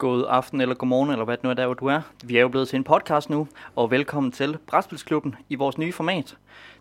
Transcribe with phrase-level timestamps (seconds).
[0.00, 2.00] God aften eller godmorgen, eller hvad det nu er der, hvor du er.
[2.24, 5.92] Vi er jo blevet til en podcast nu, og velkommen til Brætspilsklubben i vores nye
[5.92, 6.36] format.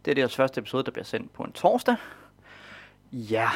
[0.06, 1.96] Det er deres første episode, der bliver sendt på en torsdag.
[3.12, 3.50] Ja,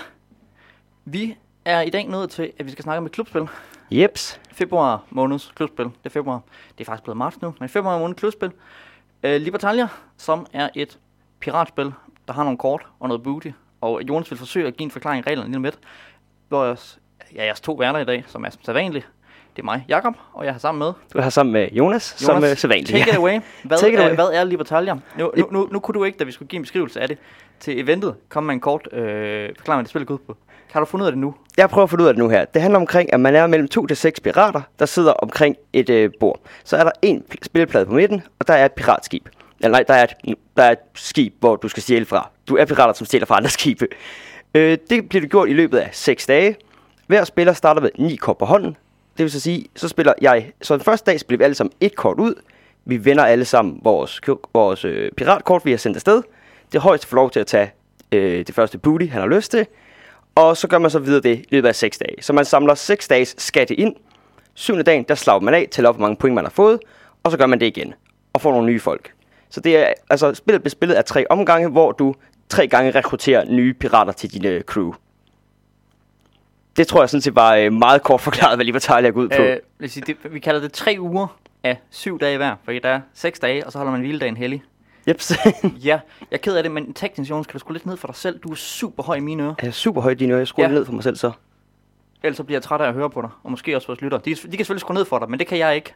[1.06, 3.48] vi er i dag nået til, at vi skal snakke om et klubspil.
[3.92, 4.40] Jeps.
[4.52, 5.86] Februar måneds klubspil.
[5.86, 6.42] Det er februar.
[6.78, 8.52] Det er faktisk blevet marts nu, men februar måneds klubspil.
[9.24, 9.88] Uh, Libertalia,
[10.18, 11.00] som er et
[11.40, 11.94] piratspil,
[12.28, 13.50] der har nogle kort og noget booty.
[13.82, 15.80] Og Jonas vil forsøge at give en forklaring af reglerne lige om lidt.
[16.48, 16.78] Hvor jeg,
[17.36, 19.10] ja, jeres to værter i dag, som er som vanligt.
[19.56, 22.42] Det er mig, Jakob, og jeg har sammen med Du har sammen med Jonas, Jonas
[22.42, 22.90] som er sædvanligt.
[22.90, 23.40] Take it away.
[23.64, 24.16] Hvad, Take it er, away.
[24.16, 24.94] hvad er Libertalia?
[24.94, 27.18] Nu, nu, nu, nu kunne du ikke, da vi skulle give en beskrivelse af det,
[27.60, 30.38] til eventet, komme med en kort øh, forklaring, det spil går ud på.
[30.72, 31.36] Kan du finde ud af det nu?
[31.58, 32.46] Jeg prøver at finde ud af det nu her.
[32.46, 35.90] Det handler omkring, at man er mellem to til seks pirater, der sidder omkring et
[35.90, 36.40] øh, bord.
[36.64, 39.30] Så er der en pl- spilleplade på midten, og der er et piratskib.
[39.60, 42.30] Eller nej, der er, et, der er et skib, hvor du skal stjæle fra.
[42.48, 43.88] Du er pirater, som stjæler fra andre skibe.
[44.56, 46.56] Øh, det bliver det gjort i løbet af 6 dage.
[47.08, 48.78] Hver spiller starter med 9 kort på hånden.
[49.18, 50.52] Det vil så sige, så spiller jeg...
[50.62, 52.34] Så den første dag spiller vi alle sammen et kort ud.
[52.86, 54.22] Vi vender alle sammen vores,
[54.54, 56.22] vores øh, piratkort, vi har sendt afsted.
[56.74, 57.72] Det højeste får lov til at tage
[58.12, 59.68] øh, det første booty, han har lyst til.
[60.36, 62.16] Og så gør man så videre det i løbet af 6 dage.
[62.22, 63.96] Så man samler 6 dages skatte ind.
[64.54, 66.80] Syvende dagen, der slår man af, tæller op, hvor mange point man har fået.
[67.24, 67.94] Og så gør man det igen.
[68.34, 69.14] Og får nogle nye folk.
[69.50, 72.16] Så det er, altså, spillet bliver spillet af tre omgange, hvor du
[72.50, 74.94] tre gange rekrutterer nye pirater til dine øh, crew.
[76.78, 79.42] Det tror jeg sådan set var øh, meget kort forklaret, hvad Libertalia går ud på.
[79.42, 81.28] Øh, os sige, det, vi kalder det tre uger
[81.64, 84.64] af syv dage hver, fordi der er seks dage, og så holder man hviledagen hellig.
[85.08, 85.34] Jeps.
[85.64, 86.00] Ja, jeg
[86.32, 88.40] er ked af det, men teknisk, Jonas, kan du skrue lidt ned for dig selv?
[88.40, 89.54] Du er super høj i mine ører.
[89.62, 90.40] jeg er super højt dine ører.
[90.40, 90.74] Jeg skruer ja.
[90.74, 91.32] ned for mig selv så.
[92.24, 94.18] Ellers så bliver jeg træt af at høre på dig, og måske også vores lytter.
[94.18, 95.94] De, de kan selvfølgelig skrue ned for dig, men det kan jeg ikke.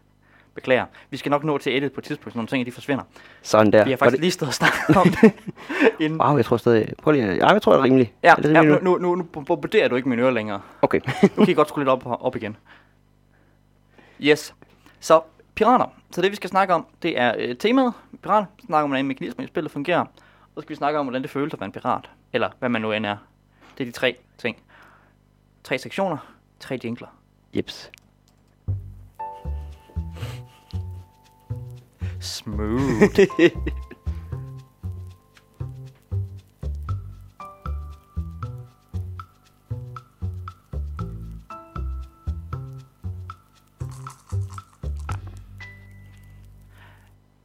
[0.58, 0.86] Beklager.
[1.10, 3.04] Vi skal nok nå til edit på et tidspunkt, så nogle ting de forsvinder.
[3.42, 3.84] Sådan der.
[3.84, 5.34] Vi har faktisk lige stået og snakket om det.
[6.00, 6.22] inden.
[6.22, 6.94] Wow, jeg tror stadig...
[7.04, 7.34] Prøv lige...
[7.34, 8.14] Ja, jeg tror, det er rimeligt.
[8.24, 10.62] Ja, er det ja rimeligt nu, nu, nu, nu bombarderer du ikke mine ører længere.
[10.82, 11.00] Okay.
[11.38, 12.58] Nu kan I godt skrue lidt op, op igen.
[14.22, 14.54] Yes.
[15.00, 15.22] Så
[15.56, 15.86] pirater.
[16.12, 17.94] Så det vi skal snakke om, det er øh, temaet
[18.24, 18.46] pirater.
[18.58, 20.00] Vi snakker om, hvordan mekanismen i spillet fungerer.
[20.00, 20.08] Og
[20.56, 22.10] så skal vi snakke om, hvordan det føles at være en pirat.
[22.34, 23.18] Eller hvad man nu end er.
[23.78, 24.58] Det er de tre ting.
[25.64, 26.18] Tre sektioner.
[26.60, 27.08] Tre jingler.
[27.54, 27.92] Jeps.
[32.20, 33.20] Smooth.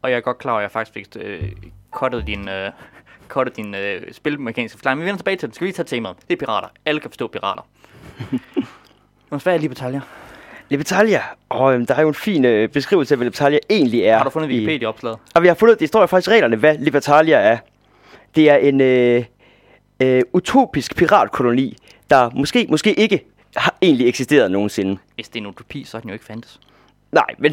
[0.03, 1.53] Og jeg er godt klar over, at jeg faktisk fik øh,
[1.91, 2.71] cuttet din, øh,
[3.29, 4.99] cuttet din øh, spilmekaniske forklaring.
[4.99, 5.57] Men vi vender tilbage til det.
[5.57, 6.17] Skal vi tage temaet?
[6.29, 6.69] Det er pirater.
[6.85, 7.63] Alle kan forstå pirater.
[9.31, 10.01] Jonas, hvad er Libertalia?
[10.69, 11.23] Libertalia.
[11.49, 14.17] Og øhm, der er jo en fin øh, beskrivelse af, hvad Libertalia egentlig er.
[14.17, 15.19] Har du fundet Wikipedia-opslaget?
[15.35, 17.59] Og vi har fundet, det står jo faktisk reglerne, hvad Libertalia er.
[18.37, 19.25] Det er en øh,
[20.03, 21.77] øh, utopisk piratkoloni,
[22.11, 23.25] der måske, måske ikke
[23.57, 24.99] har egentlig eksisteret nogensinde.
[25.15, 26.61] Hvis det er en utopi, så er den jo ikke fandtes.
[27.13, 27.53] Nej, men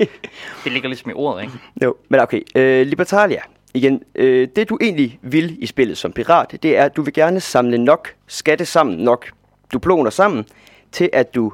[0.64, 1.54] Det ligger ligesom i ordet, ikke?
[1.82, 2.40] jo, men okay.
[2.54, 3.40] Øh, Libertalia.
[3.74, 7.14] Igen, øh, det du egentlig vil i spillet som pirat, det er, at du vil
[7.14, 9.30] gerne samle nok skatte sammen, nok
[9.72, 10.44] duploner sammen,
[10.92, 11.52] til at du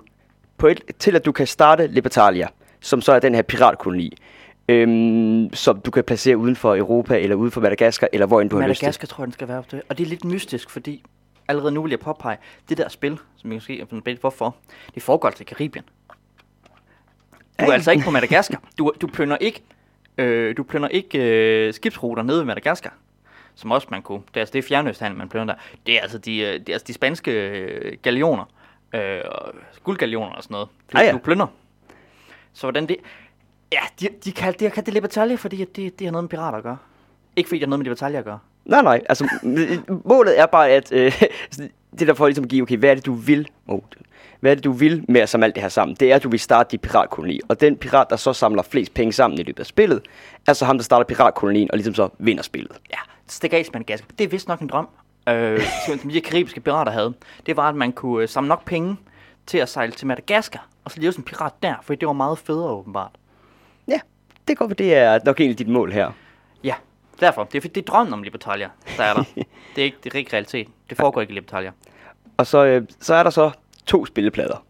[0.61, 2.49] på et, til at du kan starte Libertalia,
[2.81, 4.17] som så er den her piratkoloni,
[4.69, 8.51] øhm, som du kan placere uden for Europa, eller uden for Madagaskar, eller hvor end
[8.51, 8.85] du har lyst til.
[8.85, 9.83] Madagaskar tror jeg, den skal være op til.
[9.89, 11.03] Og det er lidt mystisk, fordi
[11.49, 12.37] allerede nu vil jeg påpege,
[12.69, 14.57] det der spil, som jeg måske er lidt hvorfor,
[14.95, 15.85] det foregår altså i Karibien.
[17.61, 18.63] Du er altså ikke på Madagaskar.
[18.79, 19.63] Du, du plønder ikke,
[20.19, 22.95] øh, du plønder ikke øh, skibsruter nede ved Madagaskar.
[23.55, 24.23] Som også man kunne.
[24.29, 25.61] Det er, altså, det er fjernøsthandel, man plønder der.
[25.87, 28.45] Det er altså de, øh, det er altså de spanske øh, galioner.
[28.95, 30.69] Øh, og guldgalioner og sådan noget.
[30.93, 31.13] Du, Ah, ja.
[31.13, 31.47] du plønder.
[32.53, 32.97] Så hvordan det...
[33.73, 36.29] Ja, de, de kan, de har kaldt det Libertalia, fordi det, det har noget med
[36.29, 36.79] pirater at gøre.
[37.37, 38.39] Ikke fordi det har noget med Libertalia at gøre.
[38.65, 39.29] Nej, nej, altså
[40.05, 41.23] målet er bare, at øh,
[41.99, 43.81] det der for ligesom at give, okay, hvad er det du vil, oh,
[44.41, 46.23] hvad er det du vil med at samle alt det her sammen, det er, at
[46.23, 49.43] du vil starte dit piratkoloni, og den pirat, der så samler flest penge sammen i
[49.43, 50.03] løbet af spillet,
[50.49, 52.73] er så ham, der starter piratkolonien, og ligesom så vinder spillet.
[52.91, 53.65] Ja, stik af.
[54.19, 54.89] Det er vist nok en drøm,
[55.29, 57.15] øh, som de karibiske pirater havde.
[57.47, 58.97] Det var, at man kunne øh, samle nok penge
[59.47, 62.39] til at sejle til Madagaskar, og så leve som pirat der, for det var meget
[62.39, 63.11] federe åbenbart.
[63.89, 64.01] Ja,
[64.49, 66.11] det går, det er nok egentlig dit mål her.
[66.65, 66.75] Ja,
[67.21, 67.45] derfor.
[67.45, 69.25] Det er, fordi det er drømmen om Libertalia, der er der.
[69.77, 70.69] det er ikke, det er ikke realitet.
[70.91, 71.73] Det foregår ikke i Libertalia.
[72.37, 73.51] Og så, øh, så er der så
[73.87, 74.65] to spilleplader.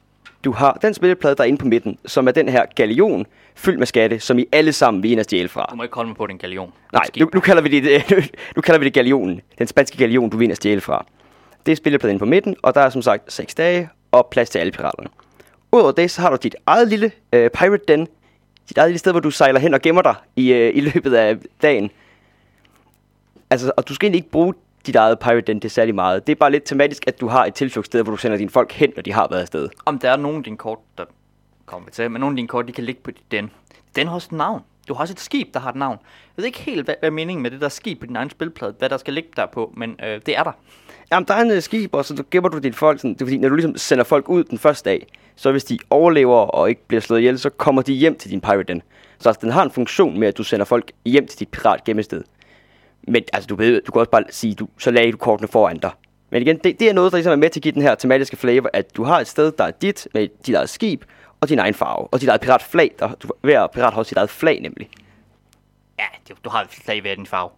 [0.44, 3.78] Du har den spilleplade, der er inde på midten, som er den her galion, fyldt
[3.78, 5.66] med skatte, som I alle sammen vil ind og stjæle fra.
[5.70, 6.72] Du må ikke holde mig på den galion.
[6.92, 8.02] Nej, nu, nu, kalder vi det,
[8.56, 9.40] nu kalder vi det galionen.
[9.58, 11.06] Den spanske galion, du vinder stjæle fra.
[11.66, 14.58] Det er spillepladen på midten, og der er som sagt 6 dage og plads til
[14.58, 15.08] alle piraterne.
[15.72, 18.08] Udover det, så har du dit eget lille øh, pirate den.
[18.68, 21.14] Dit eget lille sted, hvor du sejler hen og gemmer dig i, øh, i løbet
[21.14, 21.90] af dagen.
[23.50, 24.54] Altså, og du skal egentlig ikke bruge
[24.86, 26.26] dit eget pirate den til særlig meget.
[26.26, 28.72] Det er bare lidt tematisk, at du har et tilflugtssted, hvor du sender dine folk
[28.72, 29.68] hen, når de har været afsted.
[29.84, 31.04] Om der er nogen af dine kort, der
[31.66, 33.50] kommer vi til, men nogle af dine kort, de kan ligge på dit den.
[33.96, 34.62] Den har også et navn.
[34.88, 35.98] Du har også et skib, der har et navn.
[36.36, 38.30] Jeg ved ikke helt, hvad, hvad er meningen med det der skib på din egen
[38.30, 40.52] spilplade, hvad der skal ligge der på, men øh, det er der.
[41.12, 43.00] Jamen, der er en skib, og så gemmer du dine folk.
[43.00, 45.06] Sådan, det er fordi, når du ligesom sender folk ud den første dag,
[45.36, 48.40] så hvis de overlever og ikke bliver slået ihjel, så kommer de hjem til din
[48.40, 48.82] pirate den.
[49.18, 51.84] Så altså, den har en funktion med, at du sender folk hjem til dit pirat
[51.84, 52.22] gemmested.
[53.10, 55.78] Men altså, du, ved, du kan også bare sige, du, så lagde du kortene foran
[55.78, 55.90] dig.
[56.30, 57.94] Men igen, det, det er noget, der ligesom er med til at give den her
[57.94, 61.04] tematiske flavor, at du har et sted, der er dit, med dit eget skib,
[61.40, 62.94] og din egen farve, og dit eget piratflag.
[62.98, 64.88] Der, du, hver pirat har også sit eget flag, nemlig.
[65.98, 67.50] Ja, det, du har et flag ved din farve.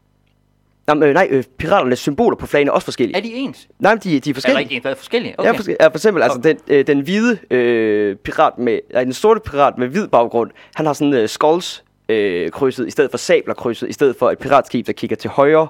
[0.88, 3.16] Jamen, øh, nej, øh, piraternes symboler på flagene er også forskellige.
[3.16, 3.68] Er de ens?
[3.78, 4.62] Nej, men de, de er forskellige.
[4.62, 5.34] ikke ens, er forskellige?
[5.38, 5.52] Okay.
[5.52, 6.48] Ja, for, ja, for eksempel, altså Okay.
[6.48, 10.86] den, øh, den hvide øh, pirat med, nej, den sorte pirat med hvid baggrund, han
[10.86, 14.38] har sådan øh, skulls øh, krydset, i stedet for sabler krydset, i stedet for et
[14.38, 15.68] piratskib, der kigger til højre.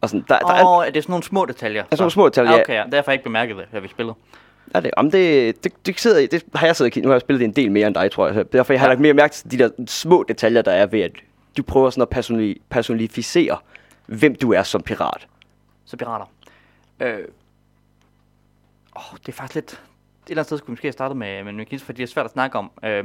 [0.00, 1.82] Og sådan, der, der er, oh, er det sådan nogle små detaljer?
[1.84, 2.60] sådan nogle små detaljer, ja.
[2.60, 2.84] Okay, ja.
[2.92, 4.14] Derfor har jeg ikke bemærket det, da vi spillede.
[4.74, 7.20] er det, om det, det, det, sidder, det har jeg siddet og nu har jeg
[7.20, 8.34] spillet det en del mere end dig, tror jeg.
[8.34, 8.90] Så derfor jeg har Ja.
[8.92, 11.12] lagt mere mærke til de der små detaljer, der er ved, at
[11.56, 13.58] du prøver sådan at personi- personificere,
[14.06, 15.26] hvem du er som pirat.
[15.84, 16.26] Så pirater.
[17.00, 17.18] Øh.
[18.96, 19.72] Oh, det er faktisk lidt...
[19.72, 19.78] Et
[20.30, 22.24] eller andet sted skulle vi måske have startet med, med mekanisme, fordi det er svært
[22.26, 23.04] at snakke om, øh,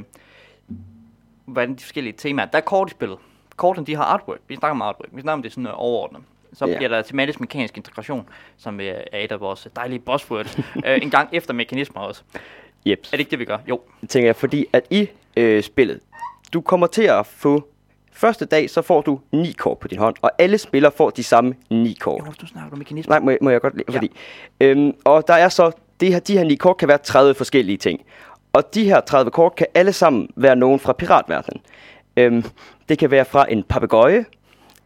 [1.45, 2.45] hvordan de forskellige temaer.
[2.45, 3.17] Der er kort i spillet.
[3.55, 4.39] Kortene, de har artwork.
[4.47, 5.09] Vi snakker om artwork.
[5.11, 6.21] Vi snakker om det sådan uh, overordnet.
[6.53, 10.57] Så bliver der tematisk mekanisk integration, som øh, er et af vores dejlige buzzwords.
[10.87, 12.21] øh, en gang efter mekanismer også.
[12.87, 12.99] Yep.
[12.99, 13.57] Er det ikke det, vi gør?
[13.69, 13.81] Jo.
[14.01, 15.07] Det tænker jeg, fordi at i
[15.37, 15.99] øh, spillet,
[16.53, 17.67] du kommer til at få,
[18.11, 21.23] første dag, så får du ni kort på din hånd, og alle spillere får de
[21.23, 22.23] samme ni kort.
[22.27, 23.15] Jo, du snakker om mekanismer.
[23.15, 23.95] Nej, må, jeg- må jeg godt lide, Ja.
[23.97, 24.11] fordi...
[24.61, 27.77] Øhm, og der er så, det her, de her ni kort kan være 30 forskellige
[27.77, 28.01] ting.
[28.53, 31.61] Og de her 30 kort kan alle sammen være nogen fra piratverdenen.
[32.17, 32.43] Øhm,
[32.89, 34.25] det kan være fra en papegøje,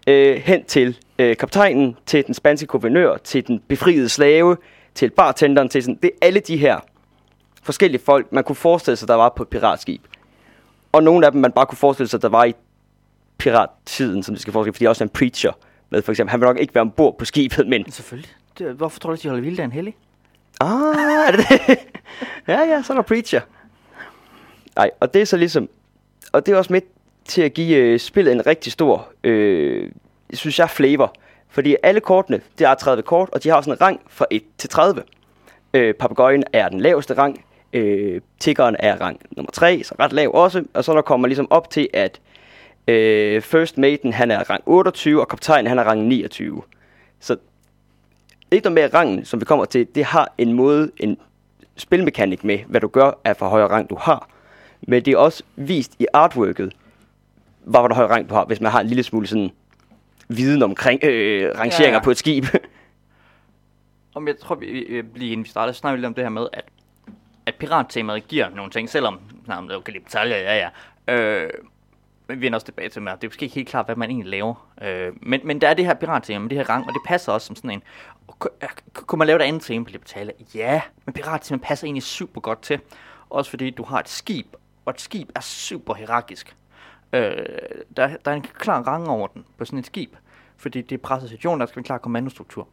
[0.08, 4.58] øh, hen til øh, kaptajnen, til den spanske guvernør, til den befriede slave,
[4.96, 6.00] til bartenderen, til sådan...
[6.02, 6.80] Det er alle de her
[7.64, 10.02] forskellige folk, man kunne forestille sig, der var på et piratskib.
[10.92, 12.54] Og nogle af dem, man bare kunne forestille sig, der var i
[13.38, 15.52] pirattiden, som det skal forestille, fordi der også er en preacher
[15.90, 16.32] med, for eksempel.
[16.32, 18.32] Han vil nok ikke være ombord på skibet, men Selvfølgelig.
[18.58, 19.96] Det, hvorfor tror du, de holder vilddagen hellig?
[20.62, 21.78] Ah, er det det?
[22.48, 23.42] ja, ja, så er der Preacher.
[24.78, 25.70] Nej, og det er så ligesom...
[26.32, 26.82] Og det er også med
[27.26, 29.92] til at give øh, spillet en rigtig stor, øh,
[30.34, 31.14] synes jeg, flavor.
[31.50, 34.44] Fordi alle kortene, det er 30 kort, og de har sådan en rang fra 1
[34.58, 35.04] til 30.
[35.74, 37.46] Øh, Papagøjen er den laveste rang.
[37.74, 40.64] Øh, tiggeren er rang nummer 3, så ret lav også.
[40.74, 42.22] Og så der kommer ligesom op til, at
[42.88, 46.62] øh, First Maiden, han er rang 28, og kaptajnen, han er rang 29.
[47.20, 47.38] Så
[48.52, 51.18] ikke noget med rangen, som vi kommer til, det har en måde, en
[51.78, 54.37] spilmekanik med, hvad du gør af for højere rang du har.
[54.82, 56.74] Men det er også vist i artworket,
[57.64, 59.52] hvor hvor højere rang du har, hvis man har en lille smule sådan
[60.28, 62.46] viden omkring øh, rangeringer Ja, ja, på et skib.
[64.16, 64.66] Om jeg tror, vi,
[65.16, 66.66] lige inden vi starter, snakker vi lidt om det her med, at,
[67.46, 70.70] at pirattemaet giver nogle ting, selvom, nej, men det okay, lidt detaljer, ja,
[71.08, 71.14] ja.
[71.14, 71.50] Øh,
[72.28, 74.10] men vi vender også tilbage til, at det er måske ikke helt klart, hvad man
[74.10, 74.72] egentlig laver.
[74.82, 77.32] Øh, men, men der er det her pirattema med det her rang, og det passer
[77.32, 77.84] også som sådan en...
[78.94, 80.34] Kunne man lave et andet tema på Libertalia?
[80.56, 82.80] Ja, men pirattema passer egentlig super godt til.
[83.30, 84.46] Også fordi du har et skib,
[84.88, 86.56] og et skib er super hierarkisk.
[87.14, 87.32] Øh,
[87.98, 90.16] der, der er en klar rangorden på sådan et skib,
[90.58, 92.68] fordi det er præcision, der skal en klar kommandostruktur.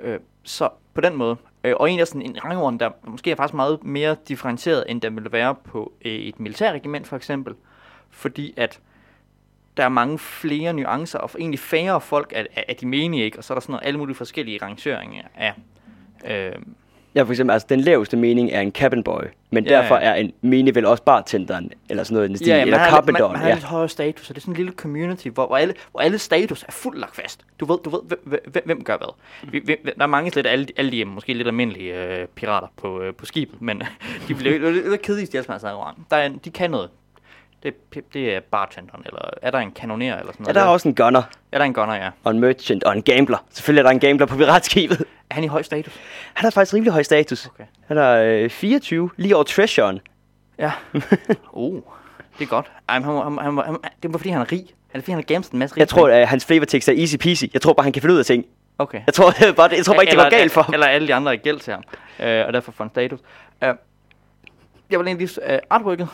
[0.00, 1.36] Øh, så på den måde.
[1.64, 5.00] Øh, og en af sådan en rangorden, der måske er faktisk meget mere differentieret, end
[5.00, 7.54] der ville være på øh, et militærregiment for eksempel.
[8.10, 8.80] Fordi at
[9.76, 13.38] der er mange flere nuancer, og egentlig færre folk af, af, af de menige, ikke?
[13.38, 15.54] Og så er der sådan noget, alle mulige forskellige rangeringer af...
[16.26, 16.62] Øh,
[17.16, 19.94] ja, for eksempel, altså den laveste mening er en cabin boy, men Ja, ja, derfor
[19.94, 20.00] ja.
[20.02, 23.12] er en mening vel også bartenderen, eller sådan noget stil, ja, man eller har, lidt,
[23.12, 23.54] man, man har Ja.
[23.54, 26.18] lidt højere status, og det er sådan en lille community, hvor, hvor, alle, hvor alle
[26.18, 27.44] status er fuldt lagt fast.
[27.60, 29.14] Du ved, du ved hvem, hvem, hvem gør hvad.
[29.52, 33.00] Vi, vi, der er mange slet alle, alle de måske lidt almindelige øh, pirater på,
[33.02, 33.82] øh, på skibet, men
[34.28, 36.06] de bliver lidt, lidt, lidt kedelige, de har rang.
[36.10, 36.88] Der er, de kan noget.
[37.66, 40.54] Det, er- det er bartenderen, eller er der en kanoner eller sådan Ja, noget?
[40.54, 42.10] der er også en gunner, er der en gunner, ja.
[42.24, 43.38] og en merchant, og en gambler.
[43.50, 45.04] Selvfølgelig er der en gambler på piratskibet.
[45.30, 45.92] Er han i høj status?
[46.34, 47.46] Han har faktisk rimelig høj status.
[47.46, 47.64] Okay.
[47.86, 50.00] Han er øh, 24, lige over treasuren.
[50.58, 50.72] Ja.
[51.52, 51.82] uh,
[52.38, 52.66] det er godt.
[52.88, 54.60] Ej, han, han, han, han, det var fordi, han er rig.
[54.60, 55.80] Er det fordi, han har gemt en masse rig?
[55.80, 57.44] Jeg tror, at hans flavor text er easy peasy.
[57.52, 58.44] Jeg tror bare, han kan finde ud af ting.
[58.78, 59.00] Okay.
[59.06, 60.74] Jeg tror, det er bare, jeg tror bare ikke, det går galt for ham.
[60.74, 61.82] Eller alle de andre er gæld til ham,
[62.20, 63.20] øh, og derfor får han status.
[63.20, 63.68] Uh,
[64.90, 65.52] jeg vil egentlig lige...
[65.54, 66.08] Uh, artworket,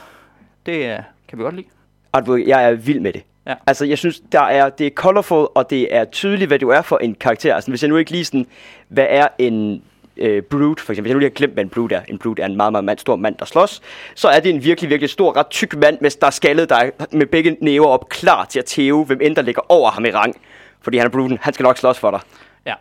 [0.66, 1.66] det uh, kan vi godt lide.
[2.12, 3.22] Artwork, jeg er vild med det.
[3.46, 3.54] Ja.
[3.66, 6.82] Altså, jeg synes, der er, det er colorful, og det er tydeligt, hvad du er
[6.82, 7.54] for en karakter.
[7.54, 8.46] Altså, hvis jeg nu ikke lige sådan,
[8.88, 9.82] hvad er en
[10.16, 11.02] øh, brute, for eksempel.
[11.02, 12.02] Hvis jeg nu lige har glemt, hvad en brute er.
[12.08, 13.82] En brute er en meget, meget mand, stor mand, der slås.
[14.14, 16.76] Så er det en virkelig, virkelig stor, ret tyk mand, med, der er skaldet, der
[16.76, 20.04] er med begge næver op, klar til at tæve, hvem end der ligger over ham
[20.04, 20.36] i rang.
[20.80, 22.20] Fordi han er bruten, han skal nok slås for dig.
[22.66, 22.74] Ja.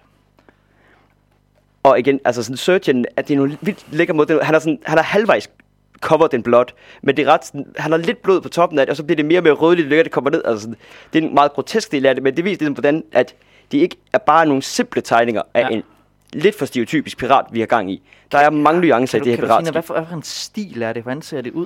[1.84, 4.40] Og igen, altså sådan Surgeon, at det er nogle vildt lækker måde.
[4.44, 5.50] Han er, sådan, han er halvvejs
[6.02, 6.66] cover den blood.
[7.04, 9.04] Men det er ret sådan, han har lidt blod på toppen af det, og så
[9.04, 10.42] bliver det mere og mere rødligt, lykker det kommer ned.
[10.46, 10.76] Altså, sådan,
[11.14, 13.36] det er en meget grotesk del af det, men det viser ligesom, hvordan at
[13.72, 15.76] de ikke er bare nogle simple tegninger af Ja.
[15.76, 15.84] en
[16.34, 18.02] lidt for stereotypisk pirat, vi har gang i.
[18.32, 19.64] Der er mange nuancer i det her piratskib.
[19.64, 21.04] noget, hvad for, hvad for en stil er det?
[21.04, 21.66] Hvordan ser det ud?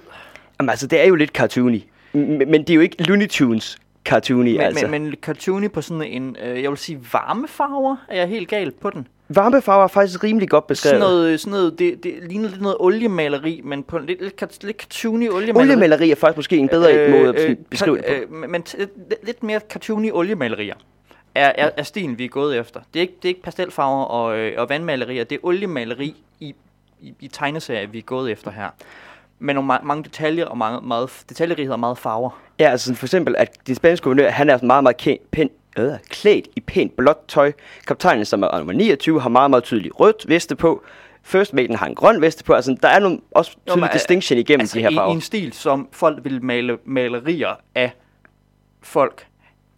[0.60, 1.84] Jamen altså, det er jo lidt cartoony.
[2.13, 4.88] Men det er jo ikke Looney Tunes cartoony, Men, altså.
[4.88, 8.48] men, men cartoony på sådan en, øh, jeg vil sige varme farver, er jeg helt
[8.50, 9.08] galt på den.
[9.29, 10.91] Varmefarver er faktisk rimelig godt beskrevet.
[10.91, 14.63] Sådan noget, sådan noget det, det ligner lidt noget oliemaleri, men på en lidt, lidt,
[14.63, 15.67] lidt cartoony oliemaleri.
[15.67, 18.36] Oliemaleri er faktisk måske en bedre øh, måde at øh, beskrive det på.
[18.36, 18.63] Øh, men
[19.24, 20.75] lidt- mere cartoony oliemalerier
[21.36, 22.79] er, er, er stilen, vi er gået efter.
[22.94, 26.55] Det er ikke, det er ikke pastelfarver og, øh, og vandmalerier, det er oliemaleri i,
[27.01, 28.67] i, i tegneserier, vi er gået efter her.
[29.39, 32.41] Med nogle ma- mange detaljer og meget, meget detaljerighed og meget farver.
[32.60, 35.50] Ja, altså sådan for eksempel, at de spanske guvernør, han er meget, meget kæ- pæn,
[35.77, 37.51] øh, klædt i pænt blåt tøj.
[37.88, 40.84] Kaptajnen, som er nummer 29, har meget, meget tydeligt rødt veste på.
[41.24, 42.53] First Maiden har en grøn veste på.
[42.53, 45.12] Altså, der er nogle også tydelig men, distinction igennem altså de her farver.
[45.12, 47.91] i en stil, som folk vil male malerier af
[48.82, 49.27] folk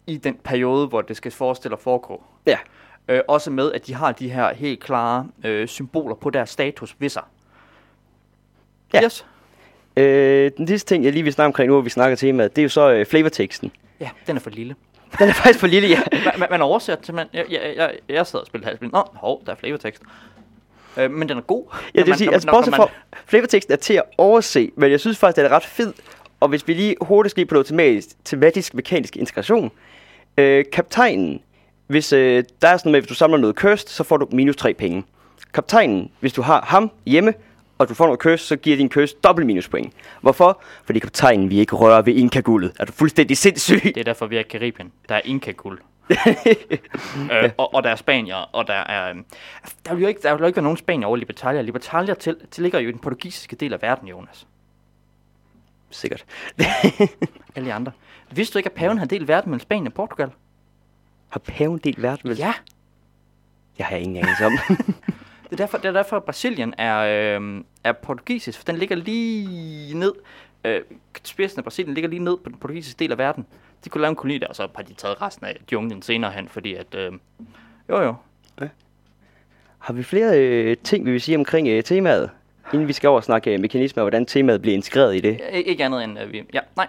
[0.06, 2.24] i den periode, hvor det skal forestille at foregå.
[2.46, 2.58] Ja.
[3.08, 6.96] Øh, også med, at de har de her helt klare øh, symboler på deres status
[6.98, 7.22] ved sig.
[8.94, 9.04] Ja.
[9.04, 9.26] Yes.
[9.96, 12.62] Øh, den sidste ting, jeg lige vil snakke omkring nu, hvor vi snakker temaet, det
[12.62, 13.72] er jo så øh, flavorteksten.
[14.00, 14.74] Ja, den er for lille.
[15.18, 16.00] Den er faktisk for lille, ja.
[16.38, 18.90] man, man, oversætter til, man, jeg, jeg, jeg, jeg sad og spillede halvspil.
[18.92, 20.02] Nå, hov, der er flavortekst.
[20.96, 21.64] Øh, men den er god.
[21.94, 22.88] Ja, det vil sige, altså bortset fra,
[23.26, 25.92] flavorteksten er til at overse, men jeg synes faktisk, den er ret fed.
[26.40, 29.70] Og hvis vi lige hurtigt skal på noget tematisk, tematisk mekanisk integration.
[30.38, 31.40] Øh, kaptajnen,
[31.86, 34.56] hvis øh, der er sådan med, hvis du samler noget cursed, så får du minus
[34.56, 35.04] 3 penge.
[35.54, 37.34] Kaptajnen, hvis du har ham hjemme,
[37.78, 39.92] og du får noget cursed, så giver din cursed dobbelt minuspoint.
[40.20, 40.62] Hvorfor?
[40.84, 42.72] Fordi kaptajnen vil ikke røre ved Inka-guldet.
[42.80, 43.80] Er du fuldstændig sindssyg?
[43.84, 44.92] Det er derfor, vi er i Karibien.
[45.08, 45.80] Der er Inka-guld.
[47.32, 49.10] øh, og, og der er Spanier, og der er...
[49.10, 49.24] øhm,
[49.86, 51.62] Der vil jo ikke, der vil jo ikke være nogen Spanier over Libertalia.
[51.62, 54.46] Libertalia til, tilligger jo i den portugisiske del af verden, Jonas.
[55.90, 56.24] Sikkert.
[57.56, 57.92] Alle andre.
[58.30, 60.30] Vidste du ikke, at paven har delt verden mellem Spanien og Portugal?
[61.28, 62.30] Har paven delt verden?
[62.30, 62.38] vel?
[62.38, 62.52] Ja.
[63.78, 64.52] Jeg har ingen anelse om.
[65.50, 66.98] Det er derfor, det er derfor at Brasilien er,
[67.38, 70.12] øh, er portugisisk, for den ligger lige ned.
[70.64, 70.80] Øh,
[71.24, 73.46] spidsen af Brasilien ligger lige ned på den portugisiske del af verden.
[73.84, 76.30] De kunne lave en koloni der, og så har de taget resten af junglen senere
[76.30, 76.94] hen, fordi at...
[76.94, 77.12] Øh,
[77.88, 78.14] jo jo,
[79.78, 82.30] Har vi flere øh, ting, vi vil sige omkring øh, temaet?
[82.72, 85.40] Inden vi skal over og snakke øh, mekanismer, og hvordan temaet bliver integreret i det.
[85.52, 86.42] Ikke andet end øh, vi...
[86.54, 86.86] Ja, nej.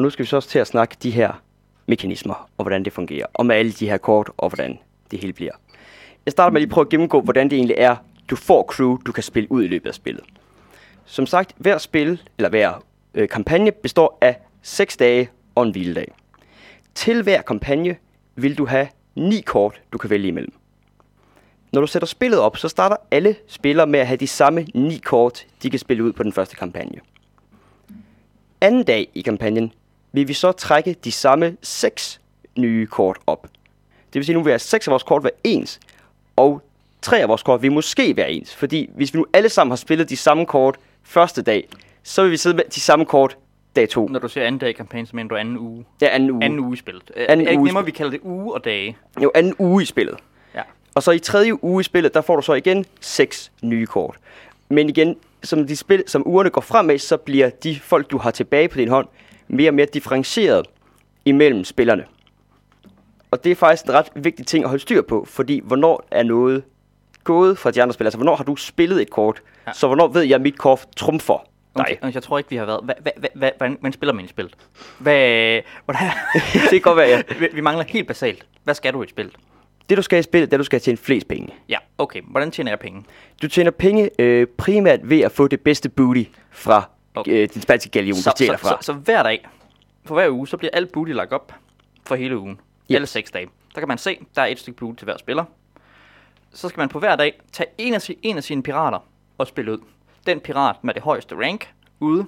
[0.00, 1.42] Og nu skal vi så også til at snakke de her
[1.86, 3.26] mekanismer, og hvordan det fungerer.
[3.34, 4.78] Og med alle de her kort, og hvordan
[5.10, 5.52] det hele bliver.
[6.26, 7.96] Jeg starter med at lige prøve at gennemgå, hvordan det egentlig er,
[8.30, 10.24] du får crew, du kan spille ud i løbet af spillet.
[11.04, 16.12] Som sagt, hver spil, eller hver øh, kampagne, består af 6 dage og en hviledag.
[16.94, 17.96] Til hver kampagne
[18.34, 20.52] vil du have 9 kort, du kan vælge imellem.
[21.72, 25.00] Når du sætter spillet op, så starter alle spillere med at have de samme 9
[25.04, 27.00] kort, de kan spille ud på den første kampagne.
[28.60, 29.72] Anden dag i kampagnen
[30.12, 32.20] vil vi så trække de samme 6
[32.58, 33.42] nye kort op.
[34.12, 35.80] Det vil sige, nu vil 6 af vores kort være ens,
[36.36, 36.62] og
[37.02, 38.54] tre af vores kort vil måske være ens.
[38.54, 41.68] Fordi hvis vi nu alle sammen har spillet de samme kort første dag,
[42.02, 43.36] så vil vi sidde med de samme kort
[43.76, 44.08] dag 2.
[44.08, 45.84] Når du siger anden dag i kampagnen, så mener du anden uge.
[46.00, 46.44] Ja, anden uge.
[46.44, 47.02] Anden uge i spillet.
[47.16, 48.96] Anden Anden er det ikke uge nemmere, vi kalder det uge og dage?
[49.22, 50.16] Jo, anden uge i spillet.
[50.54, 50.62] Ja.
[50.94, 54.16] Og så i tredje uge i spillet, der får du så igen seks nye kort.
[54.68, 58.30] Men igen, som, de spil, som ugerne går fremad, så bliver de folk, du har
[58.30, 59.08] tilbage på din hånd,
[59.50, 60.66] mere og mere differentieret
[61.24, 62.04] imellem spillerne.
[63.30, 66.22] Og det er faktisk en ret vigtig ting at holde styr på, fordi hvornår er
[66.22, 66.62] noget
[67.24, 68.08] gået fra de andre spillere?
[68.08, 69.42] Altså, hvornår har du spillet et kort?
[69.66, 69.72] Ja.
[69.72, 71.98] Så hvornår ved jeg, at mit kort trumfer dig?
[72.02, 72.80] Okay, jeg tror ikke, vi har været...
[73.34, 74.54] Hvordan, hvordan spiller man i spillet?
[74.98, 76.10] Hvad, hvordan,
[76.52, 77.46] det kan godt være, ja.
[77.52, 78.46] vi, mangler helt basalt.
[78.64, 79.30] Hvad skal du i et spil?
[79.88, 81.54] Det du skal i spillet, det er, du skal tjene flest penge.
[81.68, 82.22] Ja, okay.
[82.30, 83.04] Hvordan tjener jeg penge?
[83.42, 87.32] Du tjener penge øh, primært ved at få det bedste booty fra Okay.
[87.32, 88.68] øh, din spanske galion, Så, stjæler så, fra.
[88.82, 89.48] så, så, hver dag,
[90.04, 91.52] for hver uge, så bliver alt booty lagt op
[92.06, 92.60] for hele ugen.
[92.90, 92.94] Yes.
[92.94, 93.48] Alle seks dage.
[93.74, 95.44] Der kan man se, der er et stykke booty til hver spiller.
[96.52, 98.98] Så skal man på hver dag tage en af, en af sine pirater
[99.38, 99.78] og spille ud.
[100.26, 102.26] Den pirat med det højeste rank ude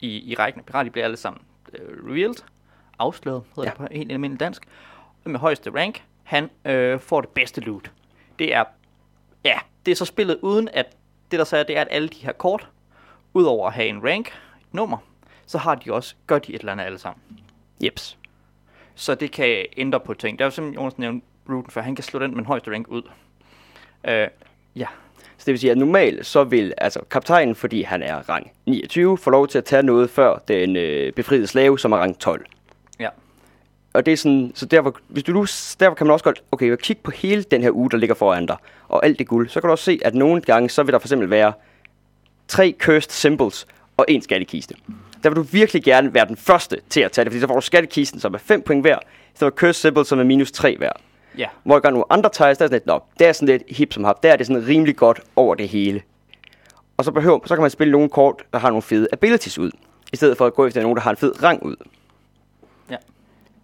[0.00, 1.42] i, i rækken af pirater, de bliver alle sammen
[1.74, 2.34] øh, revealed,
[2.98, 3.70] afsløret, hedder Ja.
[3.70, 4.62] det på helt almindelig dansk.
[5.24, 7.90] Den med højeste rank, han øh, får det bedste loot.
[8.38, 8.64] Det er,
[9.44, 10.96] ja, det er så spillet uden at,
[11.30, 12.68] det der så er, det er, at alle de her kort,
[13.38, 14.26] udover at have en rank,
[14.60, 14.98] et nummer,
[15.46, 17.22] så har de også, gør de et eller andet alle sammen.
[17.84, 18.18] Jeps.
[18.94, 20.38] Så det kan ændre på ting.
[20.38, 22.70] Der er jo simpelthen, Jonas nævnte Ruten, for han kan slå den med den højeste
[22.70, 23.02] rank ud.
[24.04, 24.28] Øh,
[24.76, 24.86] ja,
[25.36, 29.18] Så det vil sige, at normalt så vil altså kaptajnen, fordi han er rang 29,
[29.18, 32.46] få lov til at tage noget før den øh, befriede slave, som er rang 12.
[33.00, 33.08] ja.
[33.92, 35.46] Og det er sådan, så derfor, hvis du
[35.80, 38.46] derfor kan man også godt, okay, kigge på hele den her uge, der ligger foran
[38.46, 38.56] dig,
[38.88, 40.98] og alt det guld, så kan du også se, at nogle gange, så vil der
[40.98, 41.52] for eksempel være
[42.48, 44.74] tre cursed symbols og en skattekiste.
[45.22, 47.54] Der vil du virkelig gerne være den første til at tage det, fordi så får
[47.54, 48.98] du skattekisten, som er 5 point hver,
[49.34, 50.92] så er cursed symbol, som er minus 3 hver.
[51.38, 53.48] Ja, Hvor jeg gør nogle andre tiles, der er sådan lidt, nå, det er sådan
[53.48, 56.02] lidt hip som hap, der er det sådan rimelig godt over det hele.
[56.96, 59.70] Og så, behøver, så kan man spille nogle kort, der har nogle fede abilities ud,
[60.12, 61.76] i stedet for at gå efter nogen, der har en fed rang ud.
[62.90, 62.96] ja.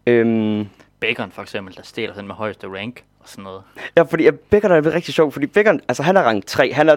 [0.06, 0.68] Øhm,
[1.00, 3.62] Bacon for eksempel, der stjæler den med højeste rank og sådan noget.
[3.96, 6.96] Ja, fordi uh, er rigtig sjov, fordi Becker, altså han er rang 3, han er,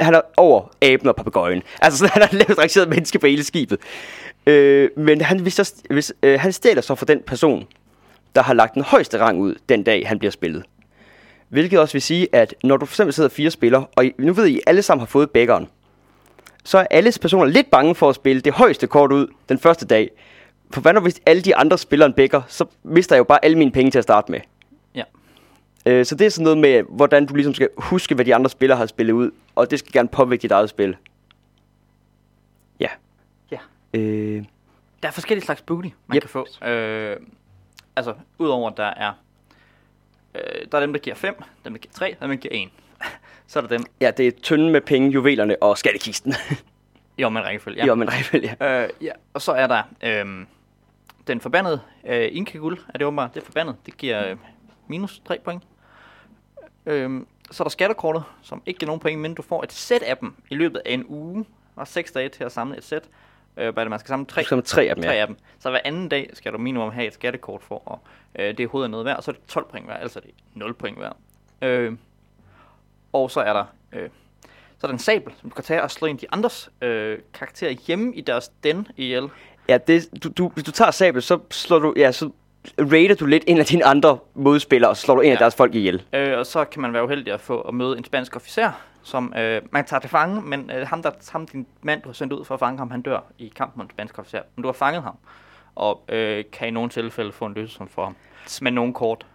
[0.00, 1.62] han er over aben og papegøjen.
[1.82, 3.78] Altså sådan, han er lavet rangeret menneske på hele skibet.
[4.46, 7.66] Øh, men han, hvis så, hvis, øh, han stjæler så for den person,
[8.34, 10.64] der har lagt den højeste rang ud den dag, han bliver spillet.
[11.48, 14.32] Hvilket også vil sige, at når du for eksempel sidder fire spillere, og I, nu
[14.32, 15.68] ved I, alle sammen har fået Beckeren,
[16.64, 19.86] så er alle personer lidt bange for at spille det højeste kort ud den første
[19.86, 20.10] dag.
[20.70, 23.44] For hvad nu hvis alle de andre spiller en bækker, så mister jeg jo bare
[23.44, 24.40] alle mine penge til at starte med.
[25.86, 28.50] Øh, så det er sådan noget med, hvordan du ligesom skal huske, hvad de andre
[28.50, 30.96] spillere har spillet ud, og det skal gerne påvirke dit eget spil.
[32.80, 32.88] Ja.
[33.50, 33.58] ja.
[33.94, 34.44] Øh,
[35.02, 36.22] Der er forskellige slags booty, man Yep.
[36.22, 36.46] kan få.
[36.66, 37.16] Øh,
[37.96, 39.12] altså, udover der er...
[40.34, 40.40] Øh,
[40.72, 42.68] der er dem, der giver 5, dem, der giver 3, dem, der giver 1.
[43.46, 46.34] Så er der dem ja, det er tynde med penge, juvelerne og skattekisten.
[47.18, 47.78] i omvendt rækkefølge.
[47.78, 47.86] Ja.
[47.86, 48.82] jo, men rækkefølge, ja.
[48.84, 50.46] Øh, ja, og så er der øhm,
[51.26, 54.36] den forbandede øh, Inka-guld, er det åbenbart, det er forbandet, det giver øh,
[54.88, 55.62] minus 3 point.
[56.86, 60.02] Øhm, så er der skattekortet, som ikke giver nogen point, men du får et sæt
[60.02, 61.44] af dem i løbet af en uge,
[61.76, 63.08] og 6 dage til at samle et sæt.
[63.56, 65.20] Øh, hvad er det, man skal samle tre, skal tre af dem, tre ja.
[65.20, 65.36] af dem.
[65.58, 68.00] Så hver anden dag skal du minimum have et skattekort for, og
[68.38, 70.28] øh, det er hovedet noget værd, og så er det 12 point værd, altså det
[70.28, 71.16] er 0 point værd.
[71.62, 71.92] Øh,
[73.12, 74.08] og så er der øh,
[74.78, 77.18] så er der en sabel, som du kan tage og slå ind de andres øh,
[77.34, 79.28] karakterer hjemme i deres den ihjel.
[79.68, 82.30] Ja, det, du, du, hvis du tager sabel, så slår du, ja, så
[82.78, 85.32] raider du lidt en af dine andre modspillere, og så slår du en ja.
[85.32, 86.02] af deres folk ihjel.
[86.12, 88.70] Øh, og så kan man være uheldig at få at møde en spansk officer,
[89.02, 92.14] som øh, man tager til fange, men øh, ham, der, ham, din mand, du har
[92.14, 94.40] sendt ud for at fange ham, han dør i kampen mod en spansk officer.
[94.56, 95.14] Men du har fanget ham,
[95.74, 98.16] og øh, kan i nogle tilfælde få en løsning for ham.
[98.62, 99.26] Med nogle kort.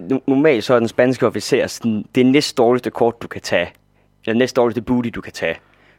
[0.00, 3.72] No- Normalt så er den spanske officer sådan, det næst dårligste kort, du kan tage.
[4.26, 5.56] Eller næst dårligste booty, du kan tage.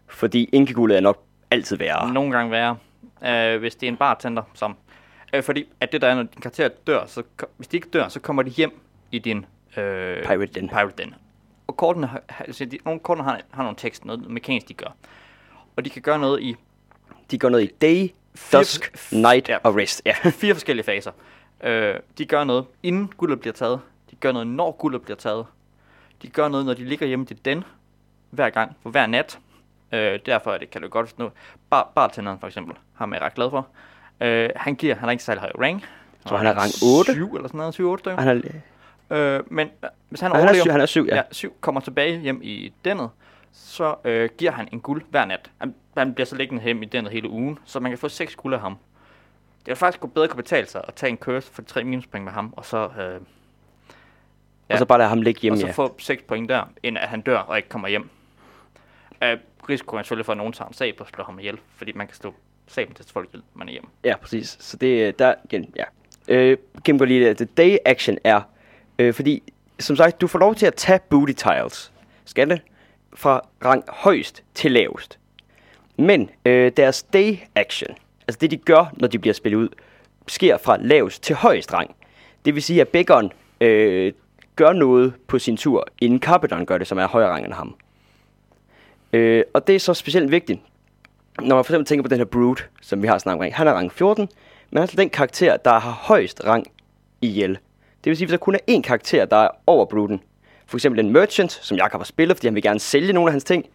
[0.07, 2.13] Fordi inkeguldet er nok altid værre.
[2.13, 2.77] Nogle gange værre,
[3.25, 4.75] øh, hvis det er en bartender, som...
[5.35, 7.23] Øh, fordi at det der er, når din karakter dør, så
[7.57, 8.79] hvis de ikke dør, så kommer de hjem
[9.11, 9.45] i din...
[9.77, 10.69] Øh, Pirate Den.
[10.69, 11.15] Pirate Den.
[11.67, 14.73] Og kortene har, har- altså de, nogle kortene har, har nogle tekst, noget mekanisk de
[14.73, 14.95] gør.
[15.75, 16.55] Og de kan gøre noget i
[17.31, 19.57] De går noget i day, Fire- dusk, night ja.
[19.63, 20.01] og rest.
[20.05, 20.13] Ja.
[20.41, 21.11] fire forskellige faser.
[21.63, 23.79] Øh, de gør noget, inden guldet bliver taget.
[24.11, 25.45] De gør noget, når guldet bliver taget.
[26.21, 27.63] De gør noget, når de ligger hjemme til den,
[28.29, 29.39] hver gang, for hver nat.
[29.91, 31.29] Øh, derfor er det, kan du godt nu.
[31.69, 33.67] Bar, bartenderen for eksempel, ham er jeg ret glad for.
[34.21, 35.89] Øh, han giver, han har ikke særlig høj rank.
[36.27, 37.13] Så han er rang 8?
[37.13, 38.21] 7 eller sådan noget, 7-8 stykker.
[38.21, 38.41] Han er,
[39.09, 41.15] Øh, men øh, hvis han han er, overlever, syv, han er syv, ja.
[41.15, 43.09] ja, syv kommer tilbage hjem i dennet,
[43.51, 45.51] så øh, giver han en guld hver nat.
[45.57, 48.35] Han, han bliver så liggende hjemme i dennet hele ugen, så man kan få seks
[48.35, 48.77] guld af ham.
[49.59, 52.23] Det vil faktisk gå bedre kunne betale sig at tage en curse for tre minuspoint
[52.23, 53.19] med ham, og så, øh,
[54.69, 55.71] Og så bare lade ham ligge hjemme, og så ja.
[55.71, 58.09] få seks point der, end at han dør og ikke kommer hjem.
[59.23, 59.37] Øh,
[59.69, 62.07] risikoen er selvfølgelig for, at nogen tager en sab og slår ham ihjel, fordi man
[62.07, 62.33] kan slå
[62.67, 63.89] saben til folk at man er hjemme.
[64.03, 64.57] Ja, præcis.
[64.59, 65.83] Så det er der igen, ja.
[66.27, 67.37] Øh, Kim går lige det.
[67.37, 68.41] The day action er,
[68.99, 69.43] øh, fordi,
[69.79, 71.91] som sagt, du får lov til at tage booty tiles.
[72.25, 72.61] Skal det?
[73.13, 75.19] Fra rang højst til lavest.
[75.97, 77.95] Men øh, deres day action,
[78.27, 79.69] altså det de gør, når de bliver spillet ud,
[80.27, 81.95] sker fra lavest til højst rang.
[82.45, 84.13] Det vil sige, at Beckeren øh,
[84.55, 87.75] gør noget på sin tur, inden Carpeteren gør det, som er højere rang end ham.
[89.13, 90.59] Øh, og det er så specielt vigtigt,
[91.41, 93.67] når man for eksempel tænker på den her Brood, som vi har snakket omkring, han
[93.67, 94.29] er rang 14,
[94.71, 96.67] men altså den karakter, der har højst rang
[97.21, 97.49] i hjel.
[98.03, 100.21] Det vil sige, hvis der kun er én karakter, der er over Brooden,
[100.67, 103.33] for eksempel en Merchant, som Jakob har spillet, fordi han vil gerne sælge nogle af
[103.33, 103.65] hans ting,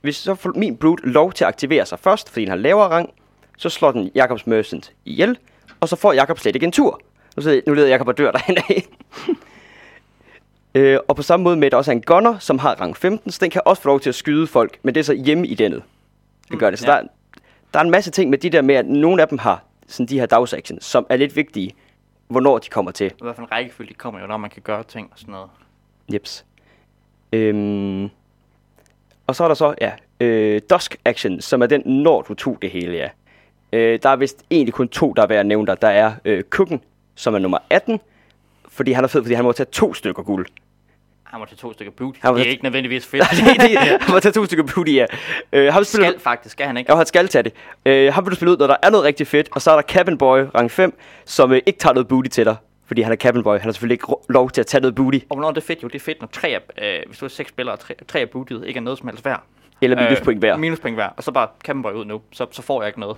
[0.00, 2.88] hvis så får min Brood lov til at aktivere sig først, fordi den har lavere
[2.88, 3.10] rang,
[3.58, 5.38] så slår den Jakobs Merchant ihjel,
[5.80, 7.00] og så får Jakob slet ikke en tur.
[7.36, 8.84] Nu, sidder, nu leder Jakob og dør derhen af.
[10.74, 12.96] øh, og på samme måde med, at der også er en gunner, som har rang
[12.96, 15.12] 15, så den kan også få lov til at skyde folk, men det er så
[15.14, 15.82] hjemme i dennet.
[16.52, 16.78] Den gør det.
[16.78, 16.96] Så ja.
[16.96, 17.02] der,
[17.74, 20.06] der er en masse ting med de der med, at nogle af dem har sådan
[20.06, 21.70] de her dagsactions, som er lidt vigtige,
[22.28, 23.06] hvornår de kommer til.
[23.06, 25.32] I hvert fald en rækkefølge, de kommer jo, når man kan gøre ting og sådan
[25.32, 25.50] noget.
[26.12, 26.44] Jeps.
[27.32, 28.10] Øhm,
[29.26, 32.58] og så er der så, ja, øh, Dusk Action, som er den, når du tog
[32.62, 33.08] det hele, ja.
[33.72, 35.74] Øh, der er vist egentlig kun to, der er værd at nævne der.
[35.74, 36.80] Der er øh, Kukken,
[37.14, 38.00] som er nummer 18,
[38.68, 40.46] fordi han er fed, fordi han må tage to stykker guld.
[41.32, 42.18] Han må tage to stykker booty.
[42.22, 43.24] Han Det er ikke nødvendigvis fedt.
[43.30, 45.06] det, det, han må tage to stykker booty, ja.
[45.52, 46.92] Øh, ham spiller, skal faktisk, skal han ikke?
[46.92, 47.52] Ja, han skal tage det.
[47.86, 49.48] Øh, ham vil du spille ud, når der er noget rigtig fedt.
[49.52, 52.44] Og så er der Cabin Boy, rang 5, som øh, ikke tager noget booty til
[52.44, 52.56] dig.
[52.86, 53.52] Fordi han er Cabin Boy.
[53.52, 55.18] Han har selvfølgelig ikke lov til at tage noget booty.
[55.28, 55.82] Og hvornår er det fedt?
[55.82, 58.20] Jo, det er fedt, når tre af, øh, hvis du er seks spillere, tre, tre
[58.20, 59.42] af bootyet ikke er noget som helst værd.
[59.80, 60.56] Eller minuspoint hver.
[60.56, 61.08] Minuspoint hver.
[61.16, 62.20] Og så bare kan man ud nu.
[62.32, 63.16] Så, så får jeg ikke noget.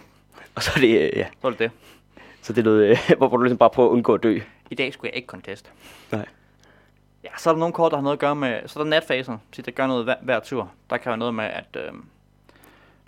[0.55, 1.27] Og så er det, øh, ja.
[1.41, 1.71] Så er det det.
[2.43, 4.39] Så det er noget, øh, hvor, hvor du ligesom bare prøver at undgå at dø.
[4.71, 5.73] I dag skulle jeg ikke contest.
[6.13, 6.25] Nej.
[7.25, 8.61] Ja, så er der nogle kort, der har noget at gøre med...
[8.67, 10.71] Så er der natfasen, så der gør noget hver, hver tur.
[10.91, 11.77] Der kan være noget med, at...
[11.77, 11.93] Øh,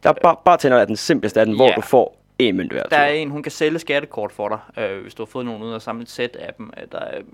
[0.02, 1.72] Der er bare, bare tænder er den simpleste af den, hvor Ja.
[1.76, 2.83] du får en mønt hver.
[2.83, 5.62] der er en, hun kan sælge skattekort for dig, øh, hvis du har fået nogen
[5.62, 6.70] ud og samle et sæt af dem.
[6.81, 7.18] Øh, Der er...
[7.18, 7.24] Øh,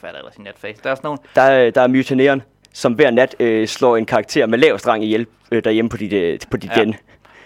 [0.00, 0.82] hvad er der ellers i natfase?
[0.84, 1.18] Der er sådan nogle...
[1.34, 2.42] Der er, der er mutineren,
[2.72, 6.12] som hver nat øh, slår en karakter med lav strang ihjel øh, derhjemme på dit,
[6.12, 6.80] øh, på dit Ja.
[6.80, 6.94] gen.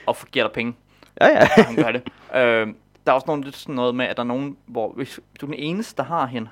[0.06, 0.74] Og giver dig penge.
[1.20, 1.46] Ja, ja.
[1.62, 2.02] han gør det.
[2.34, 2.66] Øh,
[3.06, 5.46] der er også nogle, lidt sådan noget med, at der er nogen, hvor hvis du
[5.46, 6.48] er den eneste, der har hende,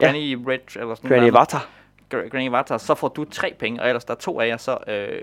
[0.00, 0.06] Ja.
[0.06, 1.30] Granny Red, eller sådan Granny.
[2.14, 4.56] Gra- Granny Vatar, så får du tre penge, og ellers der er to af jer,
[4.56, 5.20] så øh,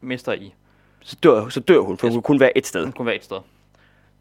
[0.00, 0.54] mister I.
[1.00, 2.84] Så dør, så dør hun, for hun kunne kun være et sted.
[2.84, 3.36] Den kunne være et sted.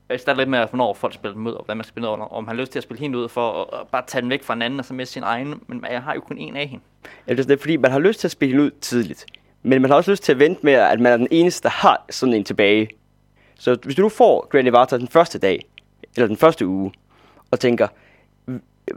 [0.10, 2.48] Jeg starter lidt med, hvornår folk spiller dem ud, og hvordan man spiller under, om
[2.48, 4.44] han har lyst til at spille hende ud for at, at bare tage den væk
[4.44, 6.68] fra en anden, og så miste sin egen, men jeg har jo kun en af
[6.68, 6.84] hende.
[7.28, 9.26] Ja, det er fordi man har lyst til at spille hende ud tidligt.
[9.64, 11.70] Men man har også lyst til at vente med, at man er den eneste, der
[11.70, 12.90] har sådan en tilbage.
[13.56, 15.60] Så hvis du nu får Granny Vatar den første dag,
[16.16, 16.92] eller den første uge,
[17.52, 17.88] og tænker,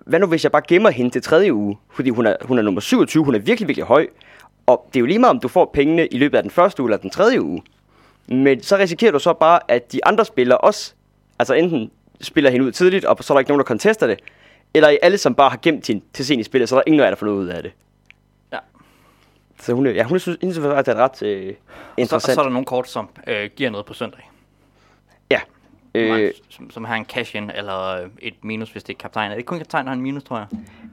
[0.07, 1.79] hvad nu hvis jeg bare gemmer hende til tredje uge?
[1.91, 4.07] Fordi hun er, hun er nummer 27, hun er virkelig, virkelig høj.
[4.67, 6.83] Og det er jo lige meget, om du får pengene i løbet af den første
[6.83, 7.63] uge eller den tredje uge.
[8.29, 10.95] Men så risikerer du så bare, at de andre spillere også,
[11.39, 14.21] altså enten spiller hende ud tidligt, og så er der ikke nogen, der contester det,
[14.75, 16.85] eller I alle som bare har gemt hende til sent i spillet, så er der
[16.87, 17.73] ingen af der får noget ud af det.
[18.53, 18.59] Ja.
[19.61, 21.57] Så hun, ja, hun synes, synes faktisk, at det er ret øh, Så,
[21.97, 22.35] og interessant.
[22.35, 24.31] så er der nogle kort, som øh, giver noget på søndag.
[25.31, 25.41] ja.
[25.95, 29.31] Øh, som, som har en cash-in, eller øh, et minus, hvis det er kaptajn.
[29.33, 30.47] Er det kun kaptajn, der har en minus, tror jeg?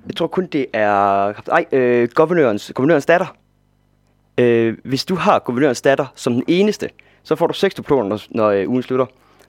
[0.08, 0.92] jeg tror kun, det er
[1.52, 3.36] ej, øh, guvernørens, guvernørens datter.
[4.38, 6.90] Øh, hvis du har guvernørens datter som den eneste,
[7.24, 9.06] så får du 6 diplomer, når, når øh, ugen slutter.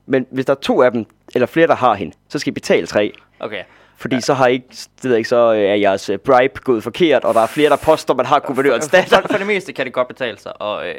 [0.06, 2.54] Men hvis der er to af dem, eller flere, der har hende, så skal I
[2.54, 3.12] betale tre.
[3.40, 3.62] Okay.
[4.02, 4.20] Fordi ja.
[4.20, 7.24] så har ikke, det ved jeg ikke, så øh, er jeres øh, bribe gået forkert,
[7.24, 9.20] og der er flere, der påstår, man har guvernørens for, datter.
[9.20, 10.94] for, for det meste kan det godt betale sig at, øh,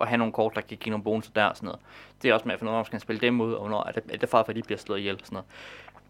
[0.00, 1.80] at have nogle kort, der kan give nogle bonusser der og sådan noget.
[2.22, 3.60] Det er også med at finde ud af, om man skal spille dem ud, og
[3.60, 5.38] hvornår er det, er det far, for de bliver slået ihjel og sådan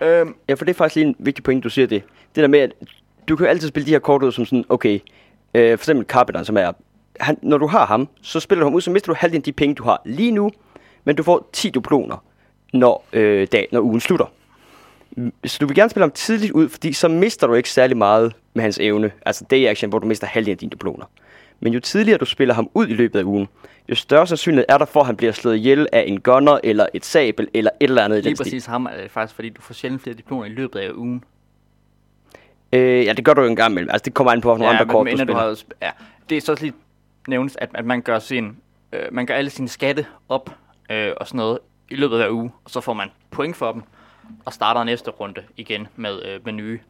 [0.00, 0.20] noget.
[0.20, 2.02] Øhm, Ja, for det er faktisk lige en vigtig point, du siger det.
[2.34, 2.72] Det der med, at
[3.28, 5.00] du kan jo altid spille de her kort ud som sådan, okay,
[5.54, 6.72] øh, for eksempel Carpenter, som er,
[7.20, 9.44] han, når du har ham, så spiller du ham ud, så mister du halvdelen af
[9.44, 10.50] de penge, du har lige nu,
[11.04, 12.24] men du får 10 duploner,
[12.72, 14.26] når, øh, dag, når ugen slutter.
[15.44, 18.32] Så du vil gerne spille ham tidligt ud, fordi så mister du ikke særlig meget
[18.54, 19.12] med hans evne.
[19.26, 21.04] Altså day action, hvor du mister halvdelen af dine duploner.
[21.60, 23.48] Men jo tidligere du spiller ham ud i løbet af ugen,
[23.88, 26.86] jo større sandsynlighed er der for, at han bliver slået ihjel af en gunner, eller
[26.94, 28.44] et sabel, eller et eller andet lige den stil.
[28.44, 31.24] præcis ham er det faktisk, fordi du får sjældent flere diplomer i løbet af ugen.
[32.72, 33.90] Øh, ja, det gør du jo en gang imellem.
[33.90, 35.24] Altså, det kommer an på, nogle andre men, kort, du spiller.
[35.24, 35.90] du har, ja,
[36.28, 36.74] det er så også lige
[37.28, 38.56] nævnes, at, at man gør sin,
[38.92, 40.50] øh, man gør alle sine skatte op
[40.90, 41.58] øh, og sådan noget
[41.90, 43.82] i løbet af uge, og så får man point for dem,
[44.44, 46.80] og starter næste runde igen med, øh, med nye.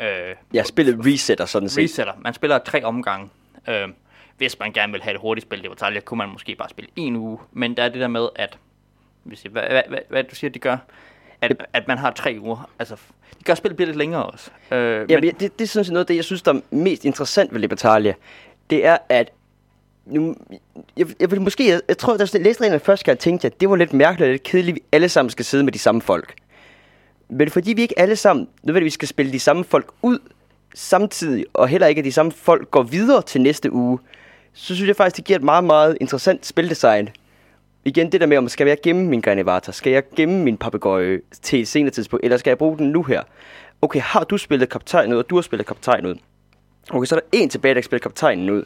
[0.00, 1.84] Øh, Ja, spillet resetter sådan set.
[1.84, 2.12] resetter.
[2.20, 3.28] Man spiller tre omgange.
[3.68, 3.88] Øh,
[4.36, 6.68] hvis man gerne vil have det hurtigt spil, det var talje, kunne man måske bare
[6.68, 7.38] spille en uge.
[7.52, 8.58] Men der er det der med, at
[9.22, 10.76] hvis jeg, hvad, hvad, hvad, hvad, du siger, det gør,
[11.40, 12.70] at, at man har tre uger.
[12.78, 12.96] Altså,
[13.38, 14.50] det gør, spillet bliver lidt længere også.
[14.70, 16.60] Øh, Ja, men det, det er sådan set noget af det, jeg synes, der er
[16.70, 18.14] mest interessant ved Libertalia.
[18.70, 19.32] Det er, at
[20.06, 20.36] nu,
[20.96, 23.60] jeg, jeg, vil måske, jeg, jeg tror, da jeg læste reglerne gang, tænkte jeg, at
[23.60, 25.78] det var lidt mærkeligt og lidt kedeligt, at vi alle sammen skal sidde med de
[25.78, 26.34] samme folk.
[27.30, 30.18] Men fordi vi ikke alle sammen nødvendigvis skal spille de samme folk ud
[30.74, 33.98] samtidig, og heller ikke at de samme folk går videre til næste uge,
[34.52, 37.08] så synes jeg faktisk, det giver et meget, meget interessant spildesign.
[37.84, 39.72] Igen det der med, om skal jeg gemme min Granivata?
[39.72, 42.24] Skal jeg gemme min papegøje til et senere tidspunkt?
[42.24, 43.22] Eller skal jeg bruge den nu her?
[43.82, 46.16] Okay, har du spillet kaptajnen ud, og du har spillet kaptajnen ud?
[46.90, 48.64] Okay, så er der en tilbage, der kan spille kaptajnen ud.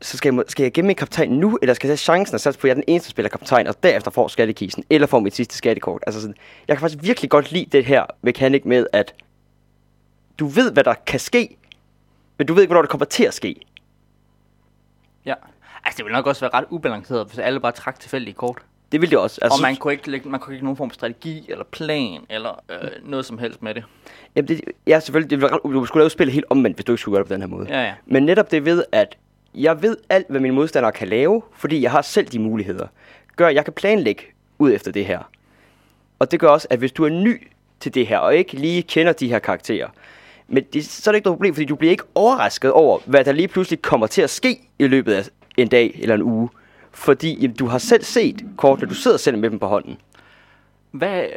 [0.00, 2.40] Så skal jeg, skal jeg gemme min kaptajn nu, eller skal jeg tage chancen og
[2.40, 5.06] satse på, at jeg er den eneste, der spiller kaptajn, og derefter får skattekisten, eller
[5.06, 6.02] får mit sidste skattekort?
[6.06, 6.36] Altså sådan,
[6.68, 9.14] jeg kan faktisk virkelig godt lide det her mekanik med, at
[10.38, 11.56] du ved, hvad der kan ske,
[12.38, 13.56] men du ved ikke, hvornår det kommer til at ske.
[15.26, 15.34] Ja.
[15.84, 18.58] Altså, det ville nok også være ret ubalanceret, hvis alle bare trak tilfældige kort.
[18.92, 19.38] Det vil det også.
[19.42, 22.20] Altså, og man kunne, ikke lægge, man kunne ikke nogen form for strategi, eller plan,
[22.30, 23.84] eller øh, noget som helst med det.
[24.36, 25.30] Jamen det, ja, selvfølgelig.
[25.30, 27.28] Det ville, ret- du skulle lave spillet helt omvendt, hvis du ikke skulle gøre det
[27.28, 27.66] på den her måde.
[27.68, 27.94] Ja, ja.
[28.06, 29.16] Men netop det ved, at
[29.54, 32.86] jeg ved alt, hvad mine modstandere kan lave, fordi jeg har selv de muligheder.
[33.36, 34.22] Gør, at jeg kan planlægge
[34.58, 35.30] ud efter det her.
[36.18, 37.48] Og det gør også, at hvis du er ny
[37.80, 39.88] til det her, og ikke lige kender de her karakterer,
[40.48, 43.24] men det, så er det ikke noget problem, fordi du bliver ikke overrasket over, hvad
[43.24, 46.48] der lige pludselig kommer til at ske i løbet af en dag eller en uge.
[46.90, 49.98] Fordi jamen, du har selv set kortene, du sidder selv med dem på hånden.
[50.90, 51.28] Hvad, øh,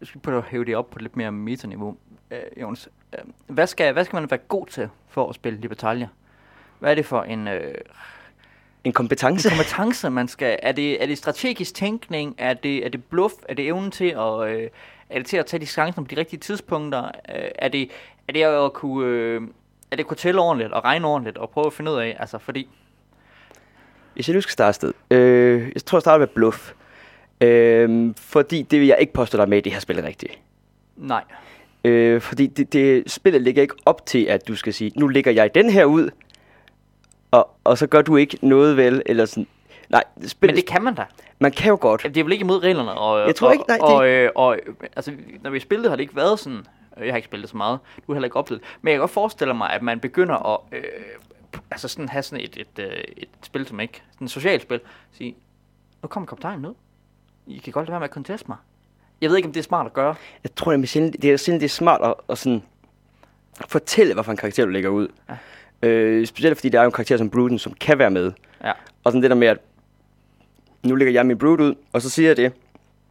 [0.00, 1.96] jeg skal prøve at hæve det op på lidt mere metaniveau,
[2.30, 2.88] øh, Jonas.
[3.12, 6.08] Øh, hvad, skal, hvad skal man være god til for at spille Libertalia?
[6.82, 7.74] Hvad er det for en, øh,
[8.84, 9.48] En kompetence.
[9.48, 10.58] en kompetence, man skal...
[10.62, 12.34] Er det, er det strategisk tænkning?
[12.38, 13.34] Er det, er det bluff?
[13.48, 14.48] Er det evnen til at...
[14.48, 14.68] Øh,
[15.10, 17.04] er det til at tage de chancer på de rigtige tidspunkter?
[17.04, 17.90] Øh, er, det,
[18.28, 19.06] er det at kunne...
[19.06, 19.42] Øh,
[19.90, 22.16] er det at kunne tælle ordentligt og regne ordentligt og prøve at finde ud af?
[22.20, 22.68] Altså, fordi...
[24.14, 24.92] Hvis jeg nu skal starte sted.
[25.10, 26.72] Øh, jeg tror, jeg starter med bluff.
[27.40, 30.38] Øh, fordi det vil jeg ikke påstå, er med i det her spil rigtigt.
[30.96, 31.24] Nej.
[31.84, 35.32] Øh, fordi det, det, spillet ligger ikke op til, at du skal sige, nu ligger
[35.32, 36.10] jeg den her ud,
[37.32, 39.46] og, og så gør du ikke noget vel, eller sådan.
[39.88, 41.04] Nej, spillet, Men det kan man da.
[41.38, 42.02] man kan jo godt.
[42.02, 42.92] Det er vel ikke imod reglerne?
[42.92, 45.96] Og, Jeg tror og, ikke- nej, Og, øh, og, øh, altså, når vi spillede, har
[45.96, 46.58] det ikke været sådan...
[46.98, 47.78] øh, Jeg har ikke spillet så meget.
[47.96, 48.68] Du har heller ikke oplevet det.
[48.82, 50.60] Men jeg kan godt forestille mig, at man begynder at...
[50.72, 50.82] Øh,
[51.70, 54.02] altså sådan have sådan et, et, et, et spil, som ikke...
[54.12, 54.80] Sådan et socialt spil.
[55.12, 55.34] Sige,
[56.02, 56.74] nu kommer kaptajnen ud.
[57.46, 58.56] I kan godt lade være med at conteste mig.
[59.20, 60.14] Jeg ved ikke, om det er smart at gøre.
[60.44, 62.62] Jeg tror nemlig sjældent, det er det er smart at, at sådan
[63.68, 65.08] fortælle, hvad for en karakter du lægger ud.
[65.28, 65.34] Ja.
[65.82, 68.32] Øh, specielt fordi der er jo en karakter som Bruden, som kan være med.
[68.64, 68.72] Ja.
[69.04, 69.58] Og sådan det der med, at
[70.82, 72.52] nu lægger jeg min Brood ud, og så siger jeg det.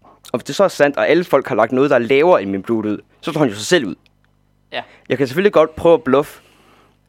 [0.03, 2.41] Og hvis det så er sandt, og alle folk har lagt noget, der er lavere
[2.41, 3.95] end min Brood ud, så tager han jo sig selv ud.
[4.71, 4.81] Ja.
[5.09, 6.41] Jeg kan selvfølgelig godt prøve at bluffe,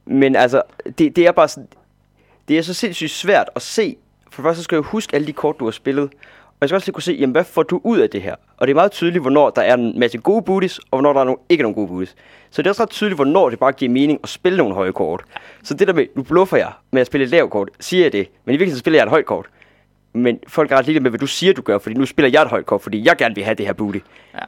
[0.05, 0.63] men altså,
[0.99, 1.69] det, det er bare sådan,
[2.49, 3.97] det er så sindssygt svært at se.
[4.31, 6.11] For det første så skal jeg huske alle de kort, du har spillet.
[6.63, 8.35] Jeg skal også lige kunne se, jamen, hvad får du ud af det her?
[8.57, 11.21] Og det er meget tydeligt, hvornår der er en masse gode booties, og hvornår der
[11.21, 12.15] er nogle, ikke nogen gode booties.
[12.51, 14.93] Så det er også ret tydeligt, hvornår det bare giver mening at spille nogle høje
[14.93, 15.25] kort.
[15.63, 18.13] Så det der med, nu bluffer jeg med at spille et lavt kort, siger jeg
[18.13, 18.29] det.
[18.45, 19.47] Men i virkeligheden så spiller jeg et højt kort.
[20.13, 22.43] Men folk er ret ligeglade med, hvad du siger, du gør, fordi nu spiller jeg
[22.43, 23.99] et højt kort, fordi jeg gerne vil have det her booty.
[24.35, 24.39] Ja.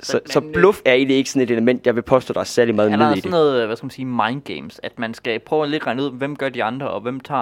[0.00, 2.34] Så, Men- så men, øh, bluff er egentlig ikke sådan et element, jeg vil påstå,
[2.34, 3.30] der er særlig meget Er med der i sådan det.
[3.30, 6.02] noget, øh, hvad skal man sige, mind games, at man skal prøve at lidt regne
[6.02, 7.40] ud, hvem gør de andre, og hvem tager...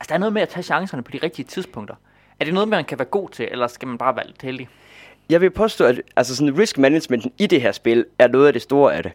[0.00, 1.94] Altså, der er noget med at tage chancerne på de rigtige tidspunkter.
[2.40, 4.68] Er det noget, man kan være god til, eller skal man bare være lidt heldig?
[5.30, 8.52] Jeg vil påstå, at altså sådan risk managementen i det her spil er noget af
[8.52, 9.12] det store af det.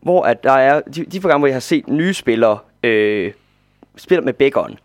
[0.00, 3.32] Hvor at der er, de, de få gange, hvor jeg har set nye spillere øh,
[3.96, 4.78] spiller med bækkeren,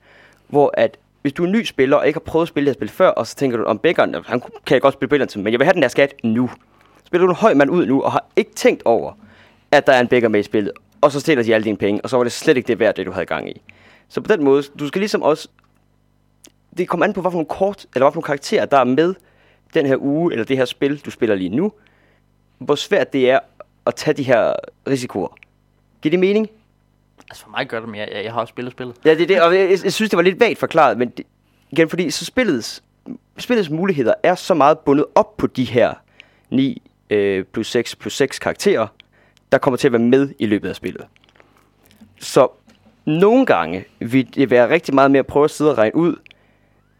[0.48, 2.76] hvor at hvis du er en ny spiller og ikke har prøvet at spille det
[2.76, 5.30] her spil før, og så tænker du om bækkeren, han kan jeg godt spille bækkeren
[5.30, 6.50] til, men jeg vil have den der skat nu.
[7.06, 9.13] Spiller du en høj mand ud nu, og har ikke tænkt over,
[9.71, 10.71] at der er en bækker med i spillet,
[11.02, 12.95] og så stiller de alle dine penge, og så var det slet ikke det værd,
[12.95, 13.62] det du havde gang i.
[14.10, 15.48] Så på den måde, du skal ligesom også,
[16.77, 19.15] det kommer an på, nogle kort, eller nogle karakterer, der er med
[19.73, 21.71] den her uge, eller det her spil, du spiller lige nu,
[22.57, 23.39] hvor svært det er
[23.85, 24.53] at tage de her
[24.88, 25.38] risikoer.
[26.01, 26.49] Giver det mening?
[27.29, 28.95] Altså, for mig gør det, men jeg, jeg, jeg har også spillet spillet.
[29.05, 31.25] Ja, det er det, og jeg, jeg synes, det var lidt vagt forklaret, men det,
[31.71, 32.83] igen, fordi så spillets,
[33.38, 35.93] spillets muligheder er så meget bundet op på de her
[36.49, 38.88] 9 øh, plus 6 plus 6 karakterer,
[39.51, 41.05] der kommer til at være med i løbet af spillet.
[42.19, 42.47] Så
[43.05, 46.15] nogle gange vil det være rigtig meget med at prøve at sidde og regne ud,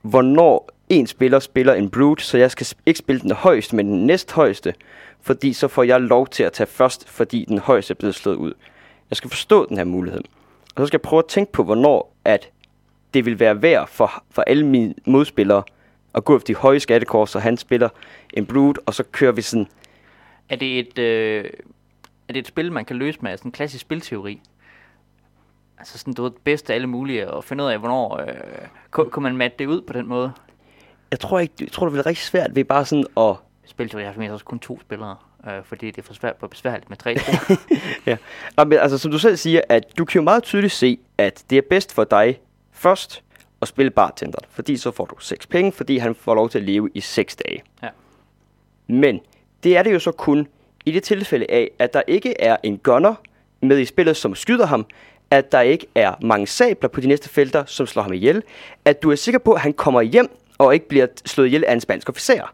[0.06, 4.06] hvornår en spiller spiller en brute, så jeg skal ikke spille den højeste, men den
[4.06, 4.74] næsthøjeste,
[5.22, 8.36] fordi så får jeg lov til at tage først, fordi den højeste er blevet slået
[8.36, 8.54] ud.
[9.10, 10.22] Jeg skal forstå den her mulighed.
[10.76, 12.50] Og så skal jeg prøve at tænke på, hvornår at
[13.13, 15.63] det vil være værd for, for alle mine modspillere
[16.15, 17.89] at gå efter de høje skattekort, så han spiller
[18.34, 19.68] en brute, og så kører vi sådan...
[20.50, 21.46] Er det et, øh,
[22.28, 24.41] er det et spil, man kan løse med sådan en klassisk spilteori?
[25.77, 28.19] Altså sådan, du ved, det bedste af alle mulige, og finde ud af, hvornår...
[28.19, 28.27] Øh,
[28.91, 30.31] kunne, kunne man matte det ud på den måde?
[31.11, 33.35] Jeg tror ikke, jeg tror, det bliver rigtig svært ved bare sådan at...
[33.65, 35.15] Spilteori har faktisk også kun to spillere,
[35.47, 37.57] øh, fordi det er for svært for besværligt med tre spillere.
[38.05, 38.17] Ja.
[38.57, 41.43] Nå, men altså, som du selv siger, at du kan jo meget tydeligt se, at
[41.49, 42.39] det er bedst for dig
[42.71, 43.23] først
[43.61, 46.63] at spille bartender, fordi så får du 6 penge, fordi han får lov til at
[46.63, 47.63] leve i 6 dage.
[47.83, 47.89] Ja.
[48.88, 49.19] Men
[49.63, 50.47] det er det jo så kun
[50.85, 53.15] i det tilfælde af, at der ikke er en gunner
[53.61, 54.85] med i spillet, som skyder ham,
[55.31, 58.43] at der ikke er mange sabler på de næste felter, som slår ham ihjel,
[58.85, 61.73] at du er sikker på, at han kommer hjem og ikke bliver slået ihjel af
[61.73, 62.53] en spansk officer.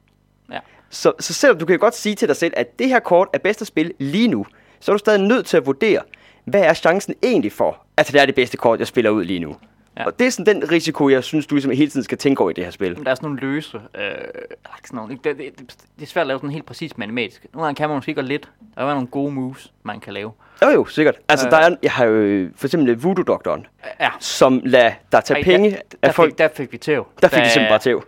[0.52, 0.60] ja.
[0.90, 3.38] Så, så selvom du kan godt sige til dig selv, at det her kort er
[3.38, 4.46] bedst at spille lige nu,
[4.80, 6.02] så er du stadig nødt til at vurdere,
[6.46, 9.40] hvad er chancen egentlig for, at det er det bedste kort, jeg spiller ud lige
[9.40, 9.56] nu.
[9.98, 10.06] Ja.
[10.06, 12.50] Og det er sådan den risiko, jeg synes, du ligesom hele tiden skal tænke over
[12.50, 12.96] i det her spil.
[13.06, 13.78] Der er sådan nogle løse...
[13.78, 16.98] Øh, ikke sådan nogle, det, det, det, det er svært at lave sådan helt præcis
[16.98, 17.46] matematisk.
[17.54, 18.50] Nogle gange kan man måske godt lidt.
[18.76, 20.32] Der er nogle gode moves, man kan lave.
[20.64, 21.16] Jo jo, sikkert.
[21.30, 21.52] Altså, Øh.
[21.52, 23.68] der er, jeg har jo øh, for eksempel Voodoo-doktoren,
[24.00, 24.10] Ja.
[24.20, 26.32] som lader dig tage Ej, penge der, af der, folk.
[26.32, 27.08] fik, der fik vi tæv.
[27.22, 28.04] Der fik de simpelthen bare tæv.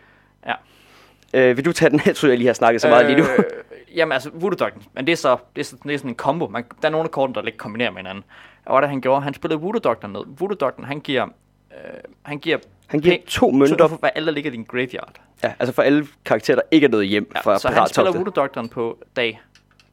[0.46, 0.54] Ja.
[1.34, 2.02] Øh, vil du tage den?
[2.06, 3.24] Jeg tror, jeg lige har snakket så meget lige nu.
[3.24, 3.44] Øh,
[3.96, 6.48] jamen altså, voodoo men det er så, det er, så, det er sådan en combo.
[6.48, 8.24] Man, der er nogle af kortene, der lidt kombinerer med hinanden.
[8.66, 9.22] Og hvad det, han gjorde?
[9.22, 10.22] Han spillede voodoo ned.
[10.40, 11.28] voodoo han giver,
[11.74, 12.58] øh, han giver,
[12.88, 15.22] Han giver to mønter, for alle, der ligger i din graveyard.
[15.44, 18.12] ja, altså for alle karakterer, der ikke er nået hjem Ja, fra så han spiller
[18.12, 19.42] voodoo på dag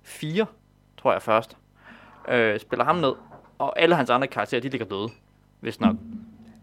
[0.02, 0.46] 4,
[1.02, 1.56] tror jeg først.
[2.28, 3.12] Øh, spiller ham ned,
[3.58, 5.08] og alle hans andre karakterer, de ligger døde.
[5.60, 5.96] Hvis nok.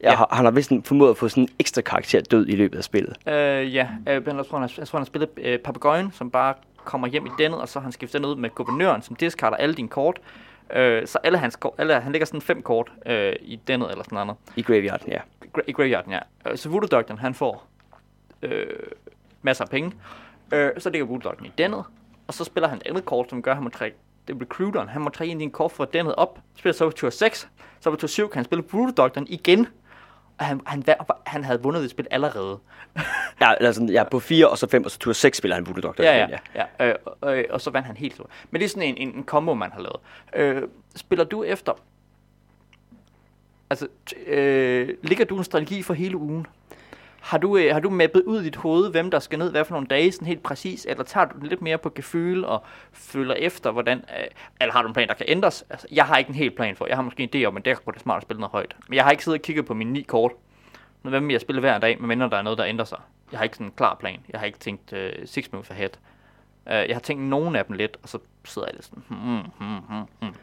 [0.04, 0.24] Ja, ja.
[0.32, 3.18] Han har vist formået at få sådan en ekstra karakter død i løbet af spillet.
[3.28, 6.32] Øh, ja, øh, jeg tror, han har, jeg tror, han har spillet øh, Papagøjen, som
[6.32, 6.54] bare
[6.84, 9.76] kommer hjem i dennet, og så han skiftet den ud med guvernøren, som discarder alle
[9.76, 10.20] dine kort.
[10.74, 14.16] Øh, så alle hans alle, han lægger sådan fem kort øh, i dennet eller sådan
[14.28, 14.38] noget.
[14.56, 15.20] I graveyarden, ja.
[15.58, 16.20] Gra- I graveyarden, ja.
[16.48, 17.68] Øh, så Voodoo Doctoren, han får
[18.42, 18.68] øh,
[19.42, 19.92] masser af penge.
[20.54, 21.84] Øh, så ligger Voodoo Doctoren i dennet,
[22.28, 24.42] og så spiller han et andet kort, som gør, at han må trække det er
[24.42, 27.10] recruiteren, han må trække en af dine kort fra dennet op, spiller så på tur
[27.10, 27.50] 6,
[27.80, 29.68] så på tur 7 kan han spille Voodoo Doctoren igen,
[30.40, 30.84] og han, han,
[31.26, 32.60] han havde vundet det spil allerede.
[33.42, 35.82] Ja, altså, ja, på 4 og så 5 og så tur 6 spiller han Voodoo
[35.82, 36.04] Doctor.
[36.04, 36.88] Ja, ja, ja.
[36.88, 36.96] Øh,
[37.26, 38.30] øh, og så vandt han helt stort.
[38.52, 40.00] Men det er sådan en, en, en combo, man har lavet.
[40.36, 40.64] Øh,
[40.96, 41.74] spiller du efter...
[43.70, 43.88] Altså,
[44.28, 46.48] øh, ligger du en strategi for hele ugen?
[47.22, 49.66] Har du, øh, har du mappet ud i dit hoved, hvem der skal ned, hvad
[49.66, 52.64] for nogle dage, sådan helt præcis, eller tager du den lidt mere på gefyl og
[52.94, 54.26] føler efter, hvordan, øh,
[54.62, 55.66] eller har du en plan, der kan ændres?
[55.70, 57.64] Altså, jeg har ikke en helt plan for, jeg har måske en idé om, men
[57.64, 58.76] det kunne det smart at spille noget højt.
[58.88, 60.32] Men jeg har ikke siddet og kigget på mine ni kort,
[61.04, 63.00] men hvem jeg spiller hver dag, medmindre der er noget, der ændrer sig.
[63.32, 64.20] Jeg har ikke sådan en klar plan.
[64.30, 65.90] Jeg har ikke tænkt øh, six moves ahead.
[66.66, 69.42] Uh, jeg har tænkt nogle af dem lidt, og så sidder jeg lidt sådan, hmm,
[69.60, 70.34] hmm, hmm, hmm.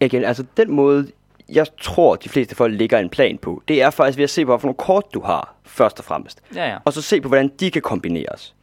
[0.00, 1.10] Igen, altså den måde,
[1.52, 4.46] jeg tror, de fleste folk lægger en plan på, det er faktisk ved at se
[4.46, 6.42] på, hvilke kort du har, først og fremmest.
[6.54, 6.76] Ja, ja.
[6.84, 8.54] Og så se på, hvordan de kan kombineres.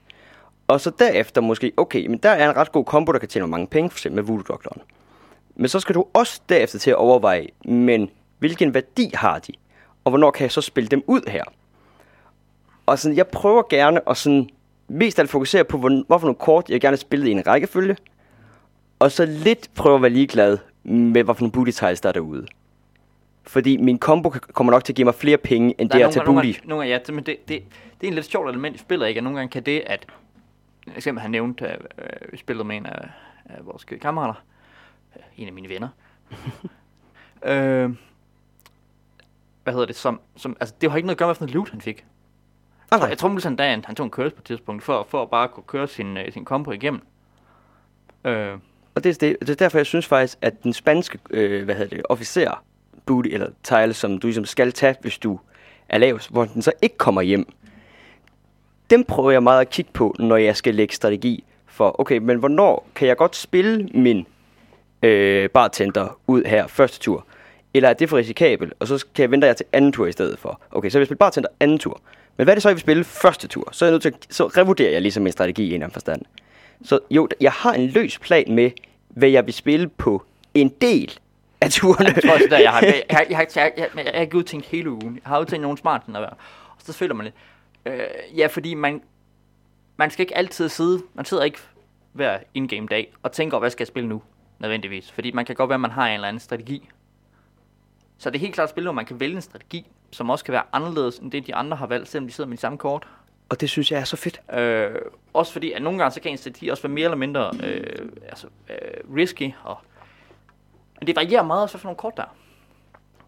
[0.67, 3.47] Og så derefter måske, okay, men der er en ret god kombo, der kan tjene
[3.47, 4.81] mange penge, for eksempel med Voodoo Doctoren.
[5.55, 9.53] Men så skal du også derefter til at overveje, men hvilken værdi har de?
[10.03, 11.43] Og hvornår kan jeg så spille dem ud her?
[12.85, 14.49] Og sådan, jeg prøver gerne at sådan,
[14.87, 17.97] mest alt fokusere på, hvor, hvorfor nogle kort jeg gerne spille i en rækkefølge.
[18.99, 22.47] Og så lidt prøve at være ligeglad med, hvorfor nogle booty der er derude.
[23.47, 26.11] Fordi min combo kommer nok til at give mig flere penge, end Der det er
[26.11, 26.57] til nogle, nogle, booty.
[26.59, 27.63] gange- nogle, gange- ja, men det, det,
[28.01, 29.17] det er en lidt sjovt element i spillet, ikke?
[29.17, 30.05] At nogle gange kan det, at
[30.95, 33.09] eksempel han nævnte, øh, øh, vi spillede med en af,
[33.45, 34.43] af vores kammerater,
[35.15, 35.89] øh, en af mine venner.
[37.51, 37.89] øh,
[39.63, 41.69] hvad hedder det, som, som, altså det har ikke noget at gøre med, hvilken loot
[41.69, 42.05] han fik.
[42.91, 43.09] Ah, nej.
[43.09, 45.47] Jeg tror, han, han, han tog en curse på et tidspunkt, for, for at bare
[45.47, 47.01] kunne køre sin, øh, sin combo igennem.
[48.25, 48.53] Øh,
[48.95, 51.75] Og det er, det, det er derfor, jeg synes faktisk, at den spanske øh, hvad
[51.75, 52.63] hedder det, officer
[53.07, 55.39] booty, eller tile, som du ligesom skal tage, hvis du
[55.89, 57.53] er lav, hvor den så ikke kommer hjem,
[58.89, 62.37] dem prøver jeg meget at kigge på, når jeg skal lægge strategi for, okay, men
[62.37, 64.25] hvornår kan jeg godt spille min
[65.03, 67.25] øh, bartender ud her første tur?
[67.73, 70.11] Eller er det for risikabelt, og så kan jeg vente jer til anden tur i
[70.11, 70.61] stedet for?
[70.71, 72.01] Okay, så vil jeg spille bartender anden tur.
[72.37, 73.69] Men hvad er det så, jeg vil spille første tur?
[73.71, 75.85] Så er jeg nødt til at, så revurderer jeg ligesom min strategi i en eller
[75.85, 76.21] anden forstand.
[76.83, 78.71] Så jo, jeg har en løs plan med,
[79.09, 81.19] hvad jeg vil spille på en del
[81.61, 82.09] af turene.
[82.15, 84.37] Jeg tror også, der, jeg har, jeg, jeg, jeg, jeg, jeg, jeg, jeg har ikke
[84.37, 85.15] udtænkt hele ugen.
[85.15, 86.33] Jeg har udtænkt nogle smart at være.
[86.69, 87.35] Og så føler man lidt.
[87.85, 89.01] Øh, ja, fordi man,
[89.97, 91.59] man skal ikke altid sidde, man sidder ikke
[92.13, 94.21] hver in-game dag og tænker hvad skal jeg spille nu,
[94.59, 95.11] nødvendigvis.
[95.11, 96.89] Fordi man kan godt være, at man har en eller anden strategi.
[98.17, 100.45] Så det er helt klart et spil, hvor man kan vælge en strategi, som også
[100.45, 102.77] kan være anderledes end det, de andre har valgt, selvom de sidder med de samme
[102.77, 103.07] kort.
[103.49, 104.41] Og det synes jeg er så fedt.
[104.53, 104.95] Øh,
[105.33, 108.09] også fordi, at nogle gange, så kan en strategi også være mere eller mindre øh,
[108.29, 109.51] altså, øh, risky.
[109.63, 109.77] Og,
[110.99, 112.35] men det varierer meget også, for nogle kort der er.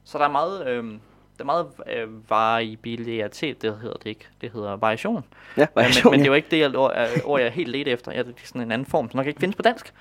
[0.04, 1.00] Så der er meget, øh, der
[1.40, 4.28] er meget øh, variabilitet, det hedder det ikke.
[4.42, 5.24] Det hedder variation.
[5.58, 6.32] Ja, Ja, men, variation, men det er ja.
[6.32, 8.12] jo ikke det jeg- ord, øh, ord, jeg er helt let efter.
[8.12, 9.94] Ja, det er sådan en anden form, som nok ikke findes på dansk.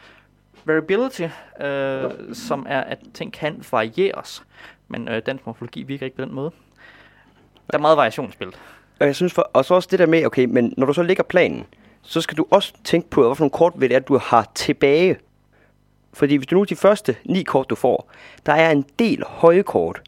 [0.65, 1.23] Variability,
[1.61, 4.43] øh, som er, at ting kan varieres.
[4.89, 6.51] Men øh, dansk morfologi virker ikke på den måde.
[7.71, 8.59] Der er meget variation i spillet.
[9.01, 11.03] Og jeg synes for, og så også det der med, okay, men når du så
[11.03, 11.67] lægger planen,
[12.03, 15.17] så skal du også tænke på, hvilke kort ved det er, du har tilbage.
[16.13, 18.11] Fordi hvis du nu de første ni kort, du får,
[18.47, 20.03] der er en del høje kort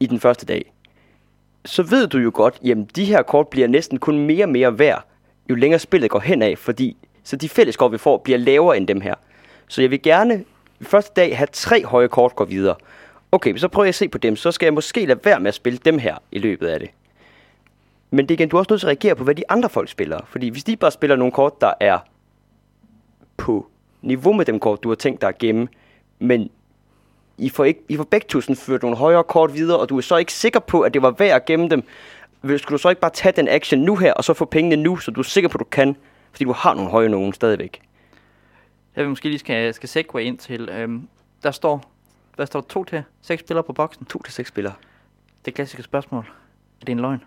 [0.00, 0.72] i den første dag,
[1.64, 4.78] så ved du jo godt, jamen de her kort bliver næsten kun mere og mere
[4.78, 5.04] værd,
[5.50, 8.76] jo længere spillet går hen af, fordi så de fælles kort, vi får, bliver lavere
[8.76, 9.14] end dem her.
[9.68, 10.44] Så jeg vil gerne
[10.80, 12.74] første dag have tre høje kort går videre.
[13.32, 15.48] Okay, så prøver jeg at se på dem, så skal jeg måske lade være med
[15.48, 16.90] at spille dem her i løbet af det.
[18.10, 19.68] Men det er igen, du er også nødt til at reagere på, hvad de andre
[19.68, 20.20] folk spiller.
[20.26, 21.98] Fordi hvis de bare spiller nogle kort, der er
[23.36, 23.66] på
[24.06, 25.68] niveau med dem kort, du har tænkt dig at gemme,
[26.18, 26.50] men
[27.38, 29.96] I får, ikke, I får begge to sådan ført nogle højere kort videre, og du
[29.96, 31.82] er så ikke sikker på, at det var værd at gemme dem.
[32.42, 34.96] Skulle du så ikke bare tage den action nu her, og så få pengene nu,
[34.96, 35.96] så du er sikker på, at du kan?
[36.30, 37.82] Fordi du har nogle høje nogen stadigvæk.
[38.96, 41.08] Jeg vil måske lige skal, skal segue ind til, øhm,
[41.42, 41.92] der står,
[42.34, 44.04] hvad står der, to til seks spillere på boksen?
[44.04, 44.74] To til seks spillere.
[45.44, 46.24] Det klassiske spørgsmål.
[46.80, 47.22] Er det en løgn?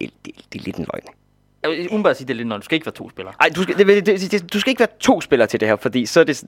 [0.00, 1.21] Det, det, det er lidt en løgn.
[1.62, 2.60] Jeg vil umiddelbart sige, det er lidt løgn.
[2.60, 3.34] Du skal ikke være to spillere.
[3.40, 5.76] Ej, du skal, det, det, det, du skal ikke være to spillere til det her,
[5.76, 6.44] fordi så er det,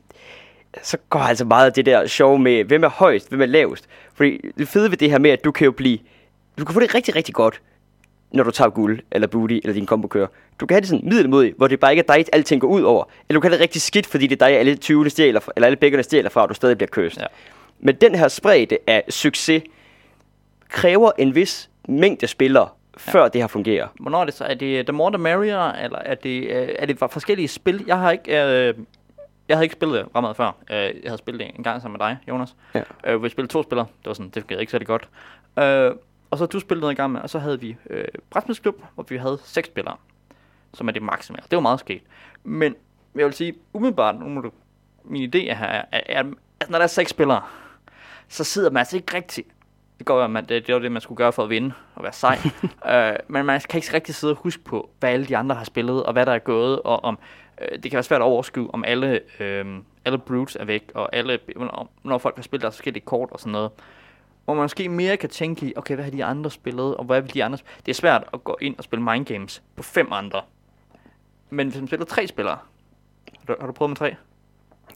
[0.82, 3.88] så går altså meget af det der show med, hvem er højst, hvem er lavest.
[4.14, 5.98] Fordi det fede ved det her med, at du kan jo blive,
[6.58, 7.60] du kan få det rigtig, rigtig godt,
[8.32, 10.26] når du tager guld, eller booty, eller din kombo kører.
[10.60, 12.82] Du kan have det sådan middelmodigt, hvor det bare ikke er dig, alting går ud
[12.82, 13.04] over.
[13.28, 15.52] Eller du kan have det rigtig skidt, fordi det er dig, alle 20 stjæler, fra,
[15.56, 17.16] eller alle bækkerne stjæler fra, og du stadig bliver køst.
[17.16, 17.26] Ja.
[17.80, 19.62] Men den her spredte af succes,
[20.68, 23.88] kræver en vis mængde spillere før det har fungeret.
[24.00, 24.44] Hvornår er det så?
[24.44, 27.84] Er det The More The Merrier, eller er det, øh, er det for forskellige spil?
[27.86, 28.44] Jeg har ikke...
[28.44, 28.74] Øh,
[29.48, 30.56] jeg havde ikke spillet meget før.
[30.70, 32.56] Øh, jeg havde spillet det en gang sammen med dig, Jonas.
[32.74, 32.82] Ja.
[33.06, 33.86] Øh, vi spillede to spillere.
[33.98, 35.08] Det var sådan, det fungerede ikke særlig godt.
[35.58, 35.92] Øh,
[36.30, 39.06] og så du spillede noget i gang med, og så havde vi øh, brætspilsklub, hvor
[39.08, 39.96] vi havde seks spillere,
[40.74, 41.44] som er det maksimale.
[41.50, 42.02] Det var meget sket.
[42.44, 42.74] Men
[43.14, 44.50] jeg vil sige, umiddelbart, nu må du,
[45.04, 46.24] min idé er her, er, er,
[46.60, 47.42] at når der er seks spillere,
[48.28, 49.44] så sidder man altså ikke rigtig
[49.98, 52.12] det går at det, det var det, man skulle gøre for at vinde og være
[52.12, 52.38] sej.
[52.92, 55.64] øh, men man kan ikke rigtig sidde og huske på, hvad alle de andre har
[55.64, 57.18] spillet, og hvad der er gået, og om
[57.60, 59.64] øh, det kan være svært at overskue, om alle, øh,
[60.04, 61.38] alle brutes er væk, og alle,
[62.04, 63.70] når folk har spillet deres forskellige kort og sådan noget.
[64.44, 67.20] Hvor man måske mere kan tænke i, okay, hvad har de andre spillet, og hvad
[67.20, 67.58] vil de andre?
[67.86, 70.42] Det er svært at gå ind og spille mind games på fem andre.
[71.50, 72.58] Men hvis man spiller tre spillere,
[73.38, 74.14] har du, har du prøvet med tre?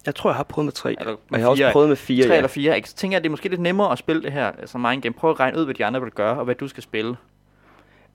[0.06, 0.96] Jeg tror, jeg har prøvet med tre.
[1.00, 2.36] Eller Men jeg har også prøvet med fire, Tre ja.
[2.36, 2.88] eller fire, ikke?
[2.88, 5.02] Så tænker jeg, at det er måske lidt nemmere at spille det her som mind
[5.02, 5.12] game.
[5.14, 7.16] Prøv at regne ud, hvad de andre vil gøre, og hvad du skal spille.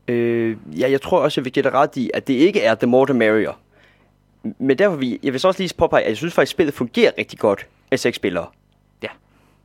[0.08, 2.76] Øh, ja, jeg tror også, jeg vil give dig ret i, at det ikke er
[2.76, 3.60] The More The Merrier.
[4.60, 6.74] Men derfor vil jeg vil så også lige påpege, at jeg synes faktisk, at spillet
[6.74, 8.48] fungerer rigtig godt af seks spillere.
[9.04, 9.08] Ja.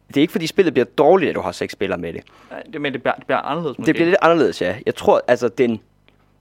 [0.09, 2.23] Det er ikke, fordi spillet bliver dårligt, at du har seks spillere med det.
[2.51, 3.87] Nej, det, men det bliver, det bliver anderledes måske.
[3.87, 4.77] Det bliver lidt anderledes, ja.
[4.87, 5.81] Jeg tror, altså den,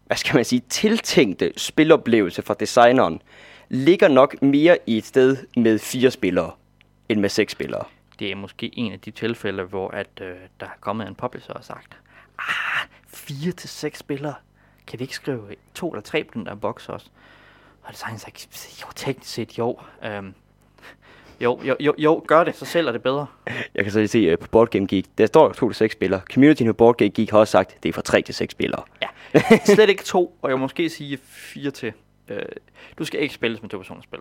[0.05, 3.22] hvad skal man sige, tiltænkte spiloplevelse fra designeren,
[3.70, 6.51] ligger nok mere i et sted med fire spillere,
[7.09, 7.84] end med seks spillere.
[8.20, 11.53] Det er måske en af de tilfælde, hvor at, øh, der er kommet en publisher
[11.53, 11.97] og sagt,
[12.39, 14.34] ah, fire til seks spillere,
[14.88, 15.41] kan vi ikke skrive
[15.74, 17.05] to eller tre på den der boks også?
[17.84, 18.47] Og det sagde sagt,
[18.82, 19.80] jo, teknisk set, jo.
[20.05, 20.34] Øhm,
[21.41, 23.26] jo, jo, jo, jo, gør det, så sælger det bedre.
[23.76, 25.93] Jeg kan så lige se uh, på Board Game Geek, der står 2 til 6
[25.93, 26.22] spillere.
[26.34, 28.84] Communityen på Board Game Geek har også sagt, det er fra 3 til 6 spillere.
[29.01, 29.07] Ja,
[29.65, 31.93] slet ikke to, og jeg må måske sige fire til.
[32.30, 32.45] Øh,
[32.97, 34.19] du skal ikke spille med to personer spil.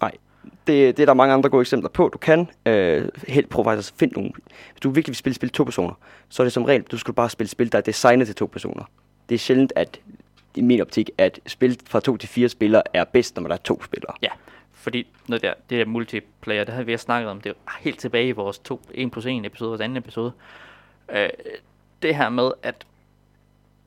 [0.00, 0.12] Nej,
[0.66, 2.08] det, det er der mange andre gode eksempler på.
[2.08, 4.30] Du kan øh, helt prøve faktisk at finde nogle.
[4.72, 5.94] Hvis du virkelig vil spille spil to personer,
[6.28, 8.46] så er det som regel, du skal bare spille spil, der er designet til to
[8.46, 8.84] personer.
[9.28, 10.00] Det er sjældent, at
[10.54, 13.60] i min optik, at spil fra to til fire spillere er bedst, når der er
[13.64, 14.14] to spillere.
[14.22, 14.28] Ja,
[14.72, 18.28] fordi noget der, det der multiplayer, det havde vi snakket om, det er helt tilbage
[18.28, 20.32] i vores to, 1 plus 1 episode, vores anden episode.
[21.12, 21.28] Øh,
[22.02, 22.86] det her med, at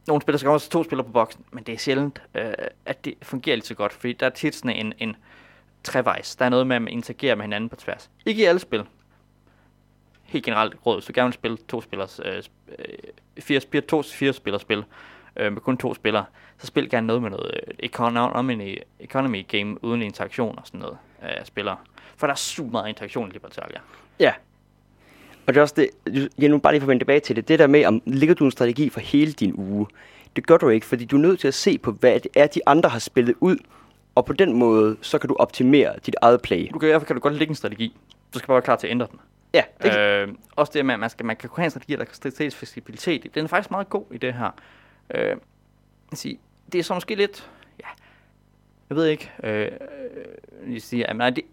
[0.10, 2.54] nogle spillere skal også to spillere på boksen, men det er sjældent, øh,
[2.86, 5.16] at det fungerer lige så godt, fordi der er tit sådan en, en
[5.84, 6.36] trevejs.
[6.36, 8.10] Der er noget med, at man interagerer med hinanden på tværs.
[8.26, 8.84] Ikke i alle spil.
[10.24, 12.44] Helt generelt råd, hvis du gerne vil spille to spillers, øh,
[12.80, 12.86] øh
[13.40, 14.84] fire, fire, to fire spillers spil,
[15.36, 16.26] øh, med kun to spillere,
[16.58, 20.80] så spil gerne noget med noget øh, economy, øh, economy game uden interaktion og sådan
[20.80, 21.78] noget øh, af øh, spillere.
[22.18, 23.80] For der er super meget interaktion i Libertalia.
[24.20, 24.34] Ja.
[25.48, 25.76] Og det er også
[26.06, 28.36] det, jeg nu bare lige for vende tilbage til det, det der med, om ligger
[28.36, 29.88] du en strategi for hele din uge?
[30.36, 32.48] Det gør du ikke, fordi du er nødt til at se på, hvad det er,
[32.48, 33.58] de andre har spillet ud,
[34.16, 36.70] og på den måde, så kan du optimere dit eget play.
[36.74, 37.98] Du kan, derfor kan du godt lægge en strategi.
[38.34, 39.20] Du skal bare være klar til at ændre den.
[39.54, 41.96] Ja, det øh, også det med, at man, skal, man kan kunne have en strategi,
[41.96, 43.36] der kan strategisk fleksibilitet.
[43.36, 44.52] Den er faktisk meget god i det her.
[45.16, 45.36] Øh,
[46.14, 46.40] sige,
[46.72, 47.88] det er så måske lidt, ja,
[48.90, 49.72] jeg ved ikke, øh,
[50.74, 51.44] jeg siger, at nej, det,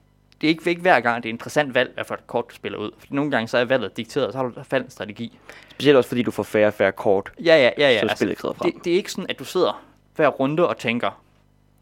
[0.41, 2.55] det er ikke, ikke hver gang, det er interessant valg, hvad for et kort du
[2.55, 2.91] spiller ud.
[2.99, 5.39] For nogle gange så er valget dikteret, og så har du faldt en strategi.
[5.71, 7.33] Specielt også fordi du får færre og færre kort.
[7.45, 7.91] Ja, ja, ja.
[7.91, 7.99] ja.
[7.99, 8.73] Så altså, spillet frem.
[8.73, 9.85] Det, det, er ikke sådan, at du sidder
[10.17, 11.23] hver runde og tænker,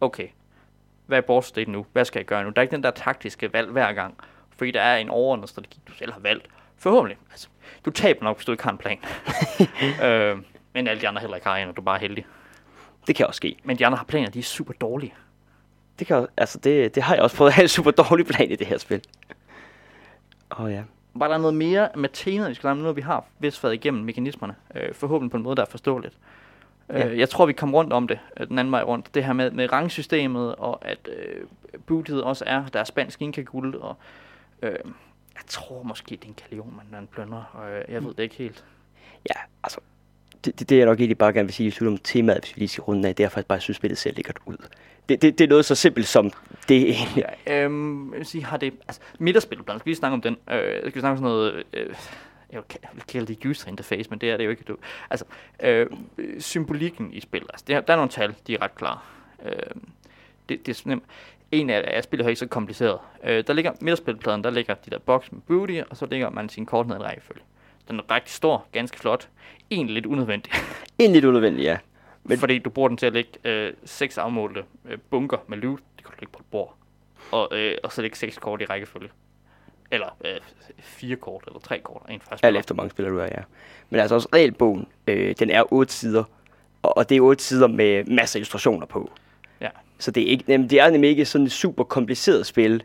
[0.00, 0.28] okay,
[1.06, 1.86] hvad er board state nu?
[1.92, 2.50] Hvad skal jeg gøre nu?
[2.50, 4.14] Der er ikke den der taktiske valg hver gang.
[4.56, 6.46] Fordi der er en overordnet strategi, du selv har valgt.
[6.78, 7.18] Forhåbentlig.
[7.30, 7.48] Altså,
[7.84, 8.98] du taber nok, hvis du ikke har en plan.
[10.04, 10.38] øh,
[10.72, 12.26] men alle de andre heller ikke har en, og du er bare heldig.
[13.06, 13.56] Det kan også ske.
[13.64, 15.14] Men de andre har planer, de er super dårlige.
[15.98, 18.50] Det, kan, altså det, det har jeg også prøvet at have en super dårlig plan
[18.50, 19.00] i det her spil.
[20.50, 20.82] Åh oh, ja.
[21.14, 24.04] Var der noget mere med temaet, vi skal lade nu, vi har vist været igennem
[24.04, 24.54] mekanismerne?
[24.74, 26.14] Øh, forhåbentlig på en måde, der er forståeligt.
[26.88, 27.08] Ja.
[27.08, 29.14] Øh, jeg tror, vi kom rundt om det øh, den anden vej rundt.
[29.14, 31.44] Det her med, med rangsystemet, og at øh,
[31.86, 33.96] bootet også er, der er spansk inkaguld, og
[34.62, 34.70] øh,
[35.34, 38.22] jeg tror måske, det er en kalion, man, man plønder, og øh, jeg ved det
[38.22, 38.64] ikke helt.
[39.28, 39.80] Ja, altså,
[40.44, 42.60] det, det, det jeg nok egentlig bare gerne vil sige i om temaet, hvis vi
[42.60, 44.56] lige skal runde af, det er faktisk bare, at jeg synes, spillet ser lækkert ud.
[45.08, 46.30] Det, det, det er noget så simpelt som
[46.68, 47.24] det egentlig.
[47.46, 50.36] Ja, øhm, jeg vil sige, har det, altså, midterspillet, skal vi snakke om den.
[50.50, 51.94] Øh, skal vi snakke om sådan noget, øh,
[52.52, 52.62] jeg
[52.94, 54.64] vil kalde det user interface, men det er det jo ikke.
[54.68, 54.76] Du.
[55.10, 55.24] Altså,
[55.62, 55.86] øh,
[56.38, 58.98] symbolikken i spillet, altså, det, der er nogle tal, de er ret klare.
[59.44, 59.52] Øh,
[60.48, 61.04] det, det er nemt.
[61.52, 62.98] En af, af spillet er ikke så kompliceret.
[63.24, 66.48] Øh, der ligger midterspilpladen, der ligger de der boks med booty, og så ligger man
[66.48, 67.42] sin kort ned i en rækkefølge.
[67.88, 69.28] Den er rigtig stor, ganske flot.
[69.70, 70.52] Egentlig lidt unødvendig.
[70.98, 71.78] Egentlig lidt unødvendig, ja.
[72.24, 72.38] Men...
[72.38, 75.80] Fordi du bruger den til at lægge øh, seks afmålte øh, bunker med loot.
[75.96, 76.76] Det kan du lægge på et bord.
[77.30, 79.08] Og, øh, og så lægge seks kort i rækkefølge.
[79.90, 80.40] Eller øh,
[80.78, 82.02] fire kort, eller tre kort.
[82.10, 83.42] En første Alt efter mange spiller du er, ja.
[83.90, 86.24] Men altså også regelbogen, øh, den er otte sider.
[86.82, 89.10] Og, og det er otte sider med masser af illustrationer på.
[89.60, 89.68] Ja.
[89.98, 92.82] Så det er, ikke, jamen, det er nemlig ikke sådan et super kompliceret spil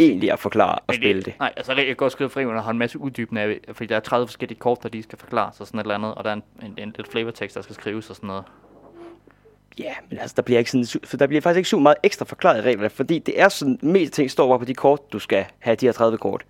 [0.00, 1.34] egentlig at forklare og spille det.
[1.38, 3.86] Nej, altså jeg kan godt skrive fri, men der har en masse uddybende af, fordi
[3.86, 6.24] der er 30 forskellige kort, der lige skal forklares og sådan et eller andet, og
[6.24, 8.44] der er en, en, en lidt flavortekst, der skal skrives og sådan noget.
[9.78, 12.24] Ja, men altså, der bliver, ikke sådan, for der bliver faktisk ikke super meget ekstra
[12.24, 15.18] forklaret i reglerne, fordi det er sådan, mest ting står bare på de kort, du
[15.18, 16.44] skal have de her 30 kort.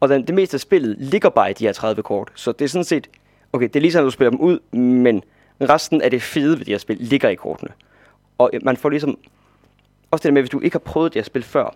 [0.00, 2.28] Og den, det meste af spillet ligger bare i de her 30 kort.
[2.34, 3.10] Så det er sådan set,
[3.52, 5.22] okay, det er ligesom, at du spiller dem ud, men
[5.60, 7.70] resten af det fede ved de her spil ligger i kortene.
[8.38, 9.18] Og øh, man får ligesom,
[10.10, 11.74] også det der med, hvis du ikke har prøvet det her spil før,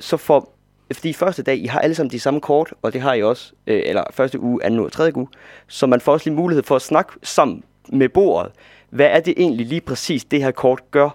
[0.00, 0.54] så får,
[0.92, 3.52] fordi første dag, I har alle sammen de samme kort, og det har I også,
[3.66, 5.28] øh, eller første uge, anden uge og tredje uge,
[5.66, 8.52] så man får også lige mulighed for at snakke sammen med bordet.
[8.90, 11.10] Hvad er det egentlig lige præcis, det her kort gør,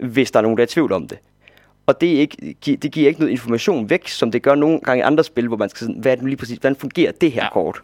[0.00, 1.18] hvis der er nogen, der er i tvivl om det?
[1.86, 5.00] Og det, er ikke, det giver ikke noget information væk, som det gør nogle gange
[5.00, 7.32] i andre spil, hvor man skal sådan, hvad er det lige præcis, hvordan fungerer det
[7.32, 7.50] her Ja.
[7.52, 7.80] kort?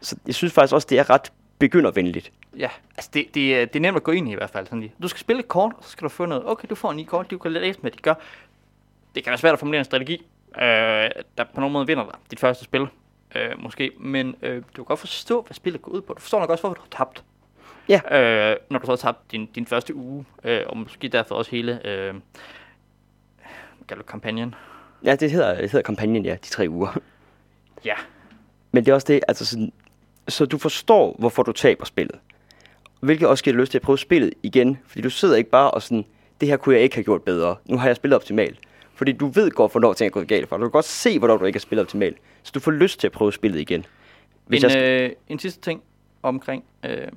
[0.00, 2.32] Så jeg synes faktisk også, det er ret begyndervenligt.
[2.58, 4.66] Ja, altså det, det, er- det er nemt at gå ind i i hvert fald.
[4.66, 4.92] Sådan lige.
[5.02, 6.42] Du skal spille et kort, og så skal du få noget.
[6.46, 8.14] Okay, du får ni kort, du kan læse med, de gør.
[9.14, 10.26] Det kan være svært at formulere en strategi,
[10.58, 12.86] øh, der på nogen måde vinder dig dit første spil.
[13.34, 16.14] Øh, måske, men øh, du kan godt forstå, hvad spillet går ud på.
[16.14, 17.24] Du forstår nok også, hvorfor du har tabt.
[17.88, 18.00] Ja.
[18.50, 21.50] Øh, når du så har tabt din, din første uge, øh, og måske derfor også
[21.50, 22.14] hele øh,
[23.88, 24.54] kalder kampagnen.
[25.04, 26.98] Ja, det hedder, det hedder kampagnen, ja, de tre uger.
[27.84, 27.94] Ja,
[28.72, 29.72] Men det er også det, altså sådan,
[30.28, 32.18] så du forstår, hvorfor du taber spillet.
[33.00, 34.78] Hvilket også giver lyst til at prøve spillet igen.
[34.86, 36.04] Fordi du sidder ikke bare og sådan,
[36.40, 37.56] det her kunne jeg ikke have gjort bedre.
[37.64, 38.58] Nu har jeg spillet optimalt.
[38.94, 40.56] Fordi du ved godt, hvornår ting er gået galt for.
[40.56, 42.16] Du kan godt se, hvornår du ikke har spillet optimalt.
[42.42, 43.86] Så du får lyst til at prøve spillet igen.
[44.46, 45.82] Hvis en, jeg øh, en sidste ting
[46.22, 47.08] omkring øh,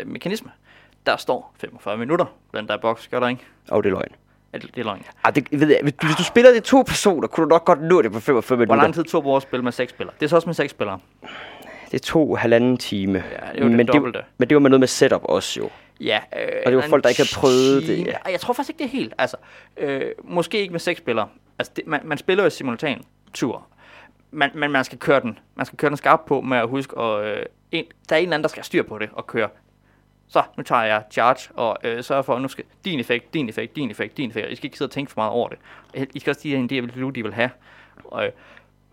[0.00, 0.50] øh, mekanisme.
[1.06, 3.42] Der står 45 minutter blandt der boks, gør der ikke?
[3.72, 4.12] Åh, det er løgn.
[4.52, 5.02] Er det, det er løgn.
[5.24, 7.64] Ah, det, ved jeg, hvis, du, hvis du spiller det to personer, kunne du nok
[7.64, 8.82] godt nå det på 45 Hvor minutter.
[8.82, 10.14] lang tid tog vores spil med seks spillere?
[10.20, 10.98] Det er så også med seks spillere.
[11.90, 13.18] Det tog halvanden time.
[13.18, 15.70] Ja, det er men, det, men det var med noget med setup også jo.
[16.00, 18.30] Ja, øh, Og det var folk, der ikke havde prøvet det, ja.
[18.30, 19.14] Jeg tror faktisk ikke, det er helt.
[19.18, 19.36] Altså,
[19.76, 21.28] øh, måske ikke med seks spillere.
[21.58, 23.02] Altså, det, man, man spiller jo simultan
[23.34, 23.66] tur.
[24.30, 25.38] Man, men man skal køre den.
[25.54, 28.22] Man skal køre den skarp på med at huske, og øh, en, der er en
[28.22, 29.48] eller anden, der skal have styr på det og køre.
[30.28, 33.48] Så, nu tager jeg charge og øh, sørger for, at nu skal din effekt, din
[33.48, 34.50] effekt, din effekt, din effekt.
[34.50, 35.58] I skal ikke sidde og tænke for meget over det.
[36.14, 37.50] I skal også sige, en del loot, de vil have.
[38.04, 38.32] Og, øh,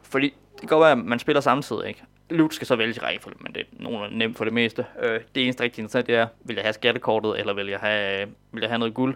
[0.02, 2.04] fordi det kan godt være, at man spiller samtidig, ikke?
[2.30, 4.86] Loot skal så vælges i rækkefølge, men det er nogenlunde nemt for det meste.
[5.04, 8.28] Øh, det eneste rigtig interessant, det er, vil jeg have skattekortet, eller vil jeg have,
[8.52, 9.16] vil jeg have noget guld,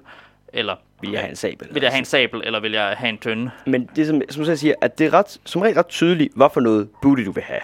[0.53, 1.67] eller Vil jeg have en sabel?
[1.73, 3.51] vil jeg have en sabel, eller vil jeg have en tønde?
[3.65, 6.47] Men det som, som jeg siger, at det er ret, som regel ret tydeligt, hvad
[6.53, 7.61] for noget booty du vil have.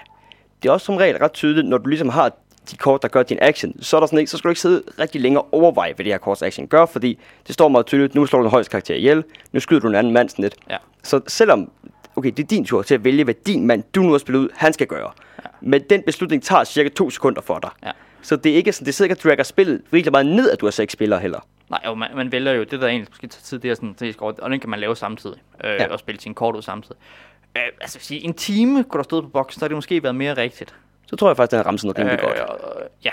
[0.63, 2.31] Det er også som regel ret tydeligt, når du ligesom har
[2.71, 4.61] de kort, der gør din action, så, er der sådan ikke, så skal du ikke
[4.61, 7.85] sidde rigtig længe og overveje, hvad det her korts action gør, fordi det står meget
[7.85, 10.43] tydeligt, nu slår du den højeste karakter ihjel, nu skyder du en anden mand sådan
[10.43, 10.55] lidt.
[10.69, 10.77] Ja.
[11.03, 11.71] Så selvom,
[12.15, 14.39] okay, det er din tur til at vælge, hvad din mand, du nu har spillet
[14.39, 15.11] ud, han skal gøre.
[15.43, 15.49] Ja.
[15.61, 17.69] Men den beslutning tager cirka to sekunder for dig.
[17.83, 17.91] Ja.
[18.21, 20.61] Så det er ikke sådan, det sidder ikke og dragger spillet virkelig meget ned, at
[20.61, 21.39] du har seks spillere heller.
[21.69, 23.95] Nej, jo, man, man vælger jo, det der egentlig skal tage tid, det er sådan,
[23.99, 25.87] det skal, og den kan man lave samtidig, øh, Ja.
[25.87, 26.97] og spille sin kort ud samtidig.
[27.57, 30.15] Øh, altså, sige, en time kunne der stå på boksen, så har det måske været
[30.15, 30.75] mere rigtigt.
[31.11, 33.09] Så tror jeg faktisk, den har ramt sådan noget rimelig godt øh, ja,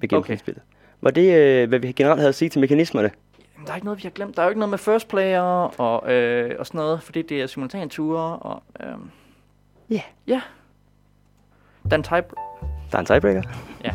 [0.00, 0.08] ved okay.
[0.08, 0.62] gennemsnitsspillet.
[1.00, 3.10] Var det, øh, hvad vi generelt havde at sige til mekanismerne?
[3.54, 4.36] Jamen, der er ikke noget, vi har glemt.
[4.36, 5.40] Der er jo ikke noget med first player
[5.80, 8.62] og, øh, og sådan noget, fordi det er simultanture og...
[8.80, 8.86] Øh,
[9.90, 10.02] Ja.
[10.26, 10.40] Ja.
[11.84, 12.26] Der er en type...
[12.90, 13.42] Der er en tiebreaker.
[13.84, 13.94] Ja.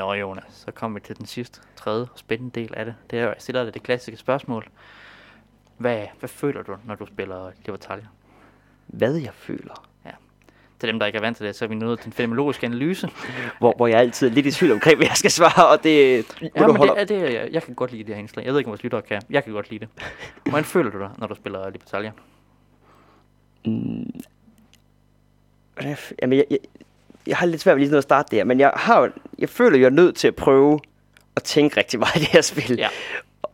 [0.00, 2.94] Nå Jonas, så kommer vi til den sidste, tredje og spændende del af det.
[3.10, 4.68] Det er jeg stiller dig det klassiske spørgsmål.
[5.78, 8.06] Hvad, hvad føler du, når du spiller Libertalia?
[8.86, 9.86] Hvad jeg føler.
[10.78, 12.62] Til dem, der ikke er vant til det, så er vi nået til en fenomenologisk
[12.62, 13.08] analyse.
[13.58, 16.16] Hvor, hvor jeg altid er lidt i tvivl omkring, hvad jeg skal svare, og det...
[16.56, 18.44] Ja, men det, er det, jeg, jeg kan godt lide det her indslag.
[18.44, 19.22] Jeg ved ikke, om vores lyttere kan.
[19.30, 19.88] Jeg kan godt lide det.
[20.48, 22.12] Hvordan føler du dig, når du spiller Libertalia?
[23.66, 24.20] Mm,
[26.22, 26.58] Jamen, jeg, jeg,
[27.30, 29.86] jeg har lidt svært ved lige at starte der, men jeg, har, jeg føler, jeg
[29.86, 30.80] er nødt til at prøve
[31.36, 32.76] at tænke rigtig meget i det her spil.
[32.78, 32.88] Ja.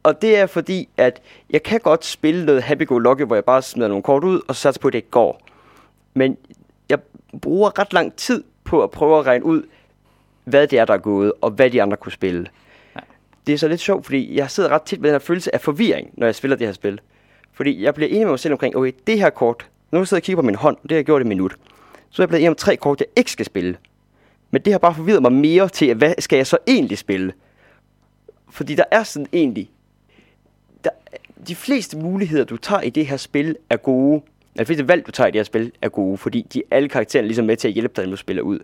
[0.02, 3.88] Og det er fordi, at jeg kan godt spille noget happy-go-lucky, hvor jeg bare smider
[3.88, 5.42] nogle kort ud, og så satser på, at det ikke går.
[6.14, 6.36] Men
[6.88, 6.98] jeg
[7.40, 9.62] bruger ret lang tid på at prøve at regne ud,
[10.44, 12.46] hvad det er, der er gået, og hvad de andre kunne spille.
[12.96, 13.00] Ja.
[13.46, 15.60] Det er så lidt sjovt, fordi jeg sidder ret tit med den her følelse af
[15.60, 17.00] forvirring, når jeg spiller det her spil.
[17.52, 20.22] Fordi jeg bliver enig med mig selv omkring, okay, det her kort, nu sidder jeg
[20.22, 21.56] og kigger på min hånd, det har jeg gjort i et minut.
[22.10, 23.76] Så er jeg blevet enig om tre kort, jeg ikke skal spille.
[24.50, 27.32] Men det har bare forvirret mig mere til, hvad skal jeg så egentlig spille?
[28.50, 29.70] Fordi der er sådan egentlig...
[30.84, 30.90] Der,
[31.48, 34.22] de fleste muligheder, du tager i det her spil, er gode.
[34.58, 36.88] Altså, de fleste valg, du tager i det her spil, er gode, fordi de alle
[36.88, 38.58] karaktererne ligesom er ligesom med til at hjælpe dig, når du spiller ud.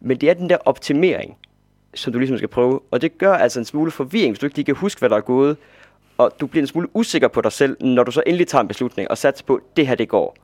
[0.00, 1.36] Men det er den der optimering,
[1.94, 2.80] som du ligesom skal prøve.
[2.90, 5.16] Og det gør altså en smule forvirring, hvis du ikke lige kan huske, hvad der
[5.16, 5.56] er gået.
[6.18, 8.68] og du bliver en smule usikker på dig selv, når du så endelig tager en
[8.68, 10.36] beslutning og satser på, at det her det går.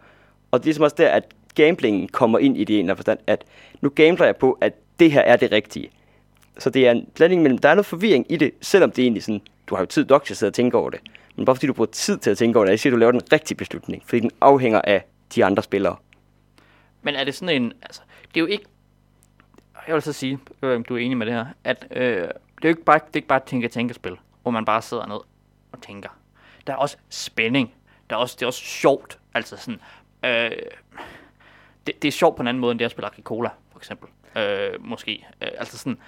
[0.50, 3.44] Og det er ligesom også der, at gamblingen kommer ind i det ene forstand, at
[3.80, 5.90] nu gambler jeg på, at det her er det rigtige.
[6.58, 9.04] Så det er en blanding mellem, der er noget forvirring i det, selvom det er
[9.04, 11.00] egentlig sådan, du har jo tid nok til at sidde og tænke over det.
[11.36, 12.98] Men bare fordi du bruger tid til at tænke over det, jeg siger, at du
[12.98, 15.04] laver den rigtige beslutning, fordi den afhænger af
[15.34, 15.96] de andre spillere.
[17.02, 18.00] Men er det sådan en, altså,
[18.34, 18.64] det er jo ikke,
[19.86, 22.24] jeg vil så sige, øh, om du er enig med det her, at øh, det
[22.24, 22.30] er
[22.64, 25.20] jo ikke bare, det er ikke bare et tænke-tænke-spil, hvor man bare sidder ned
[25.72, 26.08] og tænker.
[26.66, 27.74] Der er også spænding.
[28.10, 29.18] Der er også, det er også sjovt.
[29.34, 29.80] Altså sådan,
[30.24, 30.50] øh,
[31.88, 34.08] det, det er sjovt på en anden måde, end det at spille Agricola, for eksempel.
[34.36, 35.26] Øh, måske.
[35.42, 35.98] Øh, altså sådan,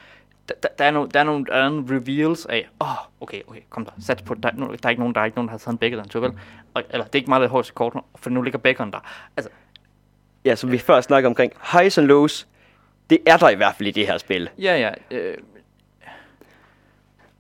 [0.49, 2.97] der, der, der, er nogle, der, er nogle, der er nogle reveals af, åh, oh,
[3.21, 5.49] okay, okay, kom der, sats på, der, der, er ikke nogen, der er ikke nogen,
[5.49, 6.33] der har taget en bacon, så vel?
[6.75, 8.99] Og, eller, det er ikke meget det højeste kort, for nu ligger bacon der.
[9.37, 9.51] Altså,
[10.45, 12.49] Ja, som vi før snakkede omkring, highs and lows,
[13.11, 14.51] det er der i hvert fald i det her spil.
[14.59, 15.37] ja, ja, øh,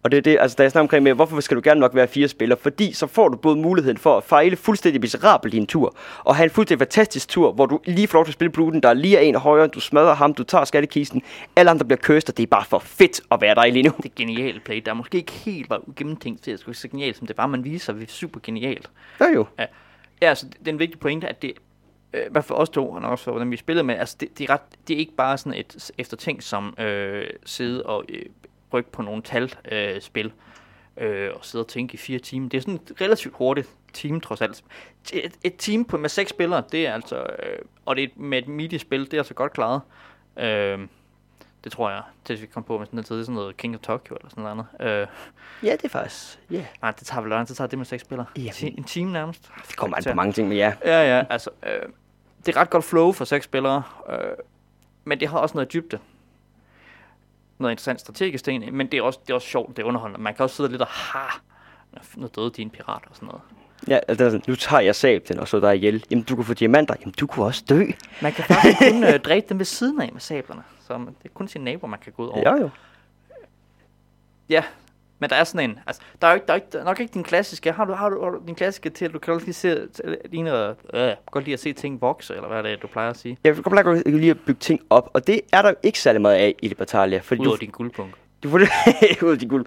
[0.02, 1.94] Og det er det, altså da jeg snakker omkring med, hvorfor skal du gerne nok
[1.94, 2.58] være fire spillere?
[2.62, 6.36] Fordi så får du både muligheden for at fejle fuldstændig miserabelt i en tur, og
[6.36, 8.88] have en fuldstændig fantastisk tur, hvor du lige får lov til at spille bluten, der
[8.88, 11.22] er lige er en højere, du smadrer ham, du tager skattekisten,
[11.56, 13.92] alle andre bliver og det er bare for fedt at være der lige nu.
[13.96, 17.16] det er genialt play, der måske ikke helt var gennemtænkt til at skulle så genialt,
[17.16, 18.90] som det var, man viser, det er super genialt.
[19.20, 19.46] Ja jo.
[19.58, 19.66] Ja,
[20.22, 21.52] ja altså, det er en vigtig pointe, at det,
[22.12, 24.50] øh, hvad for os to, og også for hvordan vi spillede med, altså, det, det,
[24.50, 28.22] er ret, det er ikke bare sådan et eftertænkt som øh, sidde og øh,
[28.72, 30.32] rykke på nogle tal øh, spil,
[30.96, 32.48] øh, og sidde og tænke i fire timer.
[32.48, 34.64] Det er sådan et relativt hurtigt team, trods alt.
[35.12, 38.38] Et, et team på, med seks spillere, det er altså, øh, og det er med
[38.38, 39.80] et midi-spil, det er altså godt klaret.
[40.38, 40.78] Øh,
[41.64, 43.80] det tror jeg, til vi kom på med sådan noget tid, sådan noget King of
[43.80, 45.00] Tokyo eller sådan noget andet.
[45.00, 45.06] Øh,
[45.62, 46.54] Ja, det er faktisk, ja.
[46.56, 46.64] Yeah.
[46.82, 48.26] nej, det tager vel løgn, så tager det med seks spillere.
[48.36, 48.50] Jamen.
[48.52, 49.50] Ti- en team nærmest.
[49.68, 50.74] Det kommer an på mange ting, men ja.
[50.84, 51.82] Ja, ja, altså, øh,
[52.46, 54.18] det er ret godt flow for seks spillere, øh,
[55.04, 55.98] men det har også noget dybde.
[57.60, 60.22] Noget interessant strategisk ting, men det er også, det er også sjovt, det er underholdende.
[60.22, 61.26] Man kan også sidde lidt og ha,
[62.16, 63.42] nu døde din pirat og sådan noget.
[63.88, 66.04] Ja, altså, nu tager jeg sablen og så der ihjel.
[66.10, 66.94] Jamen, du kunne få diamanter.
[67.00, 67.84] Jamen, du kunne også dø.
[68.22, 71.24] Man kan faktisk kun øh, dræbe dem ved siden af med sablerne, så man, det
[71.24, 72.50] er kun sin nabo, man kan gå ud over.
[72.50, 72.70] Ja, jo.
[74.48, 74.64] ja
[75.20, 76.84] men der er sådan en, altså, der er jo ikke, der er ikke, der er
[76.84, 79.18] nok ikke din klassiske, har du, har du, har du din klassiske til, at du
[79.18, 82.48] kan godt lige se, til- lige noget, øh, godt lide at se ting vokse, eller
[82.48, 85.10] hvad er det, du plejer at sige, Jeg kan godt lide at bygge ting op,
[85.12, 87.18] og det er der jo ikke særlig meget af i det Batalia.
[87.18, 88.14] Fordi udover du, din guldpunkt.
[88.42, 88.68] Du får det
[89.22, 89.66] ud af de guld.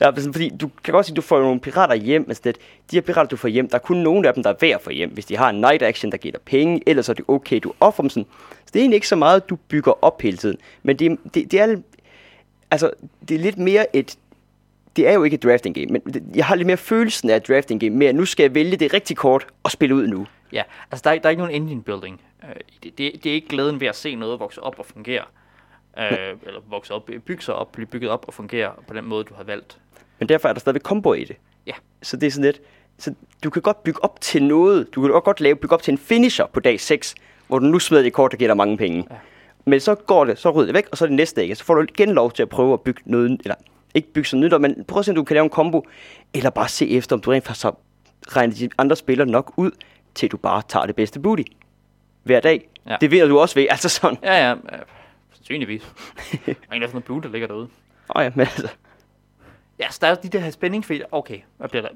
[0.00, 2.24] Ja, fordi du kan godt sige, at du får nogle pirater hjem.
[2.28, 2.56] Altså det,
[2.90, 4.82] de her pirater, du får hjem, der er kun nogle af dem, der er værd
[4.82, 5.10] få hjem.
[5.10, 7.72] Hvis de har en night action, der giver dig penge, ellers er det okay, du
[7.80, 8.26] offer dem sådan.
[8.50, 10.58] Så det er egentlig ikke så meget, du bygger op hele tiden.
[10.82, 11.76] Men det, det, det er,
[12.70, 12.90] altså,
[13.28, 14.16] det er lidt mere et,
[14.96, 17.48] det er jo ikke et drafting game, men jeg har lidt mere følelsen af et
[17.48, 20.26] drafting game, at nu skal jeg vælge det rigtig kort og spille ud nu.
[20.52, 22.20] Ja, altså der er, der er ikke nogen engine building.
[22.44, 22.48] Øh,
[22.82, 25.24] det, det, det er ikke glæden ved at se noget vokse op og fungere.
[25.98, 26.08] Øh,
[26.46, 29.34] eller vokse op, bygge sig op, blive bygget op og fungere på den måde, du
[29.34, 29.78] har valgt.
[30.18, 31.36] Men derfor er der stadigvæk kombo i det.
[31.66, 31.72] Ja.
[32.02, 32.60] Så det er sådan lidt,
[32.98, 33.14] så
[33.44, 34.94] du kan godt bygge op til noget.
[34.94, 37.14] Du kan også godt lave, bygge op til en finisher på dag 6,
[37.48, 39.06] hvor du nu smider det kort, der giver dig mange penge.
[39.10, 39.16] Ja.
[39.64, 41.56] Men så går det, så rydder det væk, og så er det næste dag, og
[41.56, 43.54] så får du igen lov til at prøve at bygge noget, eller
[43.94, 45.86] ikke bygge sådan nyt, op, men prøv at se, om du kan lave en kombo,
[46.34, 47.76] eller bare se efter, om du rent faktisk har
[48.28, 49.70] regnet de andre spillere nok ud,
[50.14, 51.42] til du bare tager det bedste booty.
[52.22, 52.68] Hver dag.
[52.86, 52.96] Ja.
[53.00, 54.18] Det ved du også ved, altså sådan.
[54.22, 54.78] Ja, ja, øh,
[55.32, 55.82] sandsynligvis.
[56.46, 57.68] Der er en, der sådan noget blue, der ligger derude.
[58.16, 58.68] Åh ja, men altså,
[59.78, 61.88] Ja, så der er de der her spænding, fordi, okay, hvad bliver der?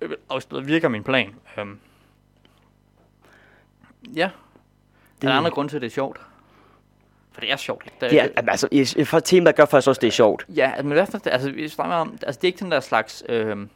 [0.00, 1.34] Øh, Afsløret virker min plan.
[1.62, 1.78] Um,
[4.04, 4.10] ja.
[4.12, 4.22] Det...
[4.22, 4.28] Er
[5.20, 6.20] der Det- andre grunde til, at det er sjovt?
[7.40, 7.84] For det er sjovt.
[8.00, 10.46] Det, det er, altså, jeg- for temaet gør faktisk også, det er sjovt.
[10.48, 12.80] Ja, men i hvert fald, altså, vi snakker om, altså, det er ikke den der
[12.80, 13.68] slags, øhm,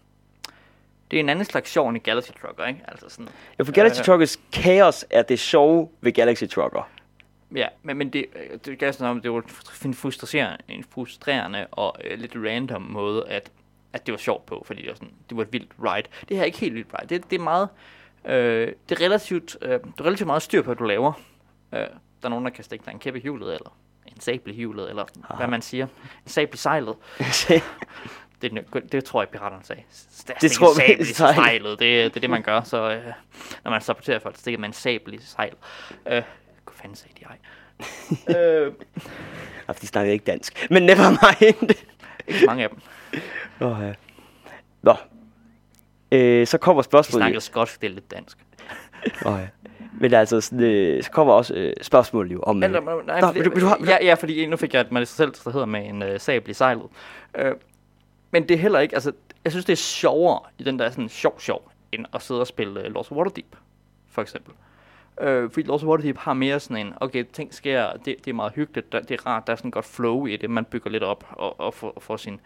[1.11, 2.81] det er en anden slags sjov end i Galaxy Trucker, ikke?
[2.89, 4.05] Altså sådan, Ja, for Galaxy Øh.
[4.05, 6.89] Truckers kaos er det sjove ved Galaxy Trucker.
[7.55, 9.43] ja, men, men det, øh, det er sådan, om det var
[9.85, 13.51] en frustrerende, en frustrerende og øh, lidt random måde, at,
[13.93, 16.07] at det var sjovt på, fordi det var, sådan, det var et vildt ride.
[16.29, 17.09] Det her er ikke helt vildt ride.
[17.15, 17.69] Det, det er meget,
[18.25, 21.13] øh, det er relativt, øh, det er relativt meget styr på, hvad du laver.
[21.75, 21.87] Øh,
[22.25, 24.57] der er nogen, der kan stikke dig en kæppe i hjulet, eller en sabel i
[24.57, 25.05] hjulet, eller
[25.37, 25.85] hvad man siger.
[26.25, 26.95] En sabel i sejlet.
[28.43, 29.83] Det, det tror jeg, piraterne sagde.
[30.27, 31.71] Det, Det tror vi, sabel i sejlet.
[31.79, 32.63] Det, det er det, man gør.
[32.63, 33.13] Så øh,
[33.65, 35.59] når man saboterer folk, stikker man en sabel i sejlet.
[36.07, 36.23] Øh, hvad
[36.73, 38.37] fanden sagde de ej?
[38.37, 38.73] øh,
[39.67, 40.67] for de snakker ikke dansk.
[40.71, 41.71] Men never mind.
[42.29, 42.81] ikke mange af dem.
[43.61, 43.93] oh, ja.
[44.83, 44.97] Nå.
[46.13, 47.23] Øh, så kommer De spørgsmålet.
[47.23, 48.39] snakkede skotsk, det er lidt dansk.
[49.25, 49.49] Oh, ja.
[50.01, 52.63] Men altså, sådan, øh, så kommer også øh, spørgsmålet jo om...
[52.63, 54.81] Øh, Eller, nej, Nå, fordi, vil du- vil du ja, ja, fordi nu fik jeg
[54.81, 56.87] et mig selv, der hedder med en øh, sabel i sejlet.
[57.39, 57.53] Øh,
[58.31, 59.13] men det er heller ikke, altså,
[59.45, 62.47] jeg synes, det er sjovere i den der sådan sjov sjov, end at sidde og
[62.47, 63.57] spille øh, Lost Waterdeep,
[64.11, 64.55] for eksempel.
[65.21, 68.53] Øh, fordi Lost Waterdeep har mere sådan en, okay, ting sker, det, det er meget
[68.53, 71.03] hyggeligt, der, det er rart, der er sådan godt flow i det, man bygger lidt
[71.03, 72.41] op og, og, får, får sin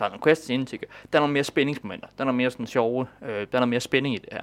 [0.00, 0.78] klare nogle quests inden til.
[1.12, 2.06] Der er nogle mere spændingsmomenter.
[2.18, 3.06] Der er nogle mere sådan sjove.
[3.22, 4.40] Øh, der er noget mere spænding i det her.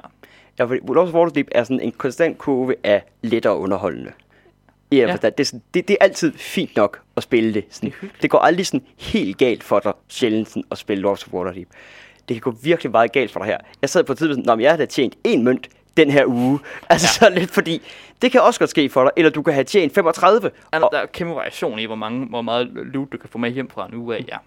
[0.60, 4.12] Ja, fordi Lords of Waterdeep er sådan en konstant kurve af lettere underholdende.
[4.92, 5.08] Ja, Ja.
[5.08, 5.16] ja.
[5.30, 7.66] Det, er sådan, det, det er altid fint nok at spille det.
[7.70, 11.28] Sådan, Det det går aldrig sådan helt galt for dig sjældent sådan, at spille Lords
[11.28, 11.68] of Waterdeep.
[12.30, 13.58] Det kan gå virkelig meget galt for dig her.
[13.82, 16.12] Jeg sad på et tidspunkt sådan, "Nå, men jeg har da tjent en mønt den
[16.12, 16.60] her uge.
[16.90, 17.30] Altså ja.
[17.30, 17.82] så lidt, fordi
[18.22, 19.12] det kan også godt ske for dig.
[19.18, 20.52] Eller du kan have tjent 35.
[20.72, 23.38] Altså, Og, der er kæmpe variation i, hvor, mange, hvor meget loot du kan få
[23.38, 24.26] med hjem fra en uge af.
[24.30, 24.38] Ja.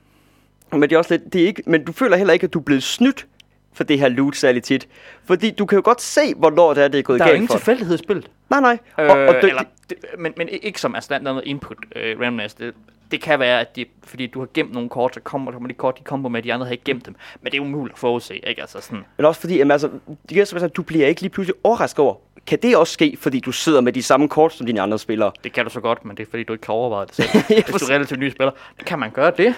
[0.72, 2.58] Men, det er også lidt, det er ikke, men du føler heller ikke, at du
[2.58, 3.26] er blevet snydt
[3.72, 4.88] for det her loot særligt tit.
[5.24, 7.36] Fordi du kan jo godt se, hvornår det er, det er gået Der er galt
[7.36, 8.30] ingen tilfældighed i spillet.
[8.50, 8.78] Nej, nej.
[8.98, 12.54] Øh, Og, og det, eller, det, men, men ikke som erstatter noget input øh, randomness.
[12.54, 12.74] Det,
[13.10, 15.74] det kan være, at de, fordi du har gemt nogle kort, så kommer, kommer de
[15.74, 17.14] kort, de kommer med, de andre har ikke gemt dem.
[17.40, 18.60] Men det er umuligt at forudse, ikke?
[18.60, 19.90] Altså sådan, Men også fordi, jamen, altså,
[20.30, 22.14] det du bliver ikke lige pludselig overrasket over.
[22.46, 25.32] Kan det også ske, fordi du sidder med de samme kort som dine andre spillere?
[25.44, 27.28] det kan du så godt, men det er fordi, du ikke kan overveje det selv.
[27.70, 28.52] Hvis du er relativt ny spiller,
[28.86, 29.54] kan man gøre det?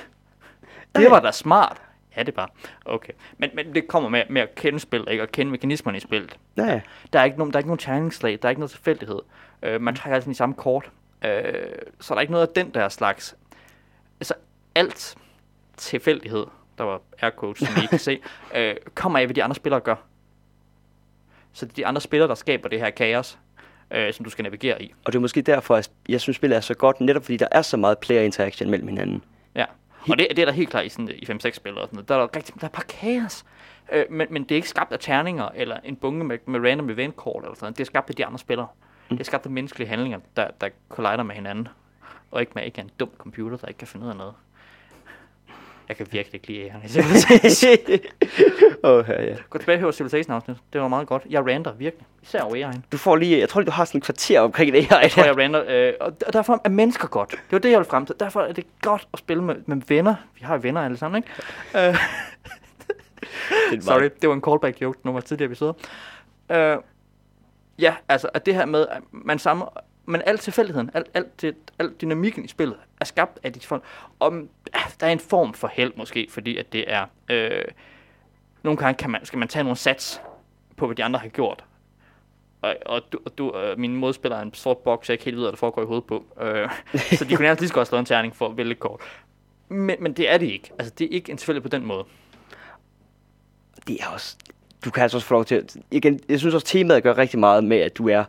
[0.95, 1.83] Det var da smart.
[2.17, 2.51] Ja, det var.
[2.85, 3.13] Okay.
[3.39, 5.23] Men, men det kommer med, med at kende spil, ikke?
[5.23, 6.39] Og kende mekanismerne i spillet.
[6.57, 6.81] Ja, ja.
[7.13, 9.19] Der er ikke nogen, der er ikke nogen terningslag, der er ikke noget tilfældighed.
[9.63, 10.91] Øh, man trækker altid de samme kort.
[11.25, 11.53] Øh,
[12.01, 13.37] så er der ikke noget af den der slags.
[14.21, 14.35] Altså,
[14.75, 15.17] alt
[15.77, 16.47] tilfældighed,
[16.79, 18.21] der var aircodes, som I kan se,
[18.57, 19.95] øh, kommer af, hvad de andre spillere gør.
[21.53, 23.39] Så det er de andre spillere, der skaber det her kaos,
[23.91, 24.95] øh, som du skal navigere i.
[25.05, 27.49] Og det er måske derfor, at jeg synes, spillet er så godt, netop fordi der
[27.51, 29.25] er så meget player interaction mellem hinanden.
[29.55, 29.65] Ja,
[30.11, 32.09] og det, det er der helt klart i, sådan, i 5-6 spil og sådan noget.
[32.09, 33.45] Der er der, rigtig, der er bare kaos.
[33.93, 36.91] Øh, men, men det er ikke skabt af terninger eller en bunke med, med random
[36.91, 37.73] event call eller sådan.
[37.73, 38.69] Det er skabt af de andre spillere.
[39.11, 41.69] Det er skabt af menneskelige handlinger, der, der collider med hinanden.
[42.31, 44.35] Og ikke med ikke en dum computer, der ikke kan finde ud af noget.
[45.89, 47.99] Jeg kan virkelig ikke lide æren i Civilization.
[48.85, 49.37] Åh, ja, ja.
[49.51, 50.57] Gå tilbage og hør Civilization afsnit.
[50.73, 51.23] Det var meget godt.
[51.31, 52.07] Jeg rander virkelig.
[52.23, 52.85] Især over æren.
[52.93, 55.01] Du får lige, jeg tror lige, du har sådan en kvarter omkring det her.
[55.01, 55.65] Jeg tror, jeg rander.
[55.69, 57.31] Øh, og der- derfor er mennesker godt.
[57.31, 58.15] Det var det, jeg ville frem til.
[58.21, 60.15] Derfor er det godt at spille med, med venner.
[60.35, 61.23] Vi har jo venner alle sammen,
[61.75, 61.89] ikke?
[61.89, 61.97] Øh,
[63.83, 65.73] Sorry, det var en callback joke af tidligere episoder.
[66.53, 66.77] Øh,
[67.79, 69.67] ja, altså, at det her med, at man sammen,
[70.07, 73.85] men al tilfældigheden, alt al, det, al dynamikken i spillet er skabt af de folk.
[74.19, 74.33] Og
[75.01, 77.65] der er en form for held måske, fordi at det er, øh,
[78.63, 80.21] nogle gange kan man, skal man tage nogle sats
[80.77, 81.65] på, hvad de andre har gjort.
[82.63, 85.37] Og, og, du, og du, øh, min modspiller er en sort boks, jeg ikke helt
[85.37, 86.25] ved, hvad der foregår i hovedet på.
[86.41, 86.71] Øh,
[87.19, 89.01] så de kunne nærmest lige så godt slå en terning for at vælge kort.
[89.69, 90.71] Men, men det er det ikke.
[90.79, 92.05] Altså, det er ikke en tilfælde på den måde.
[93.87, 94.37] det er også...
[94.85, 95.77] Du kan altså også få lov til at...
[95.91, 98.25] Igen, jeg synes også, temaet gør rigtig meget med, at du er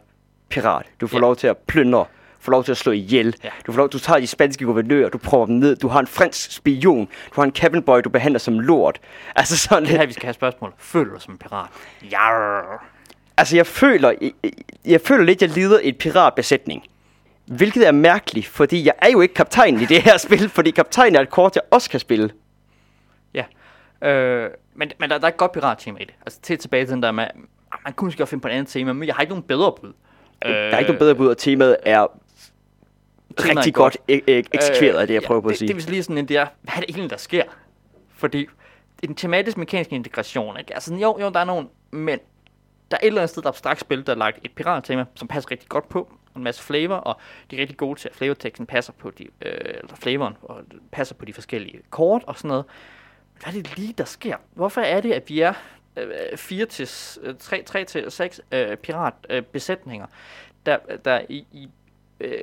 [0.54, 0.86] pirat.
[1.02, 1.20] Du får Ja.
[1.20, 1.22] ja.
[1.28, 2.06] lov til at plyndre.
[2.40, 3.36] får lov til at slå ihjel.
[3.44, 3.50] Ja.
[3.68, 5.76] Du, får lov, du tager de spanske guvernører, du prøver dem ned.
[5.76, 7.06] Du har en fransk spion.
[7.06, 9.00] Du har en cabin boy, du behandler som lort.
[9.36, 10.08] Altså sådan Det er her, lidt.
[10.08, 10.74] vi skal have spørgsmål.
[10.78, 11.70] Føler du som en pirat?
[12.12, 12.84] Jarrr.
[13.38, 14.32] Altså jeg føler, jeg,
[14.86, 16.84] jeg føler lidt, jeg lider et piratbesætning.
[17.46, 21.16] Hvilket er mærkeligt, fordi jeg er jo ikke kaptajnen i det her spil, fordi kaptajnen
[21.16, 22.30] er et kort, jeg også kan spille.
[23.34, 23.44] Ja.
[24.10, 26.14] Øh, men men der, der er et godt pirattema i det.
[26.26, 28.52] Altså til tilbage til den der med, ah, man kunne måske godt finde på et
[28.52, 29.94] andet tema, men jeg har ikke nogen bedre bud.
[30.44, 32.08] Der er ikke noget bedre bud, og temaet er
[33.38, 33.98] temaet er rigtig godt.
[34.08, 35.68] godt, ek- eksekveret af det, jeg prøver på Øh, det, at sige.
[35.68, 37.44] Det, det vil lige sådan en, det er, hvad er det egentlig, der sker?
[38.16, 38.48] Fordi
[39.04, 40.74] en tematisk mekanisk integration, ikke?
[40.74, 42.20] Altså, jo, jo, der er nogen, men
[42.92, 45.06] der er et eller andet sted, der er abstrakt spil, der er lagt et pirattema,
[45.16, 47.18] som passer rigtig godt på, en masse flavor, og
[47.52, 51.16] de er rigtig gode til, at flavorteksten passer på de, øh, eller flavoren, og passer
[51.16, 52.66] på de forskellige kort og sådan noget.
[53.44, 54.36] Hvad er det lige, der sker?
[54.54, 55.54] Hvorfor er det, at vi er
[56.36, 60.12] 4 til, s- øh, 3, 3 til 6 øh, piratbesætninger, øh,
[60.66, 61.70] der, der i, i
[62.20, 62.38] øh,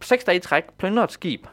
[0.00, 1.46] seks dage i træk plyndrer et skib,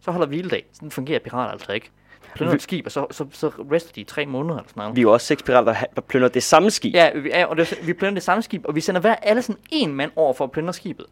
[0.00, 0.64] så holder hviledag.
[0.72, 1.90] Sådan fungerer pirater altså ikke.
[2.34, 4.96] Plyndrer et skib, og så, så, så rester de i tre måneder eller sådan noget.
[4.96, 6.94] Vi er jo også seks pirater, der plyndrer det samme skib.
[6.94, 9.42] Ja, vi, er, og det, vi plyndrer det samme skib, og vi sender hver alle
[9.42, 11.06] sådan en mand over for at plyndre skibet.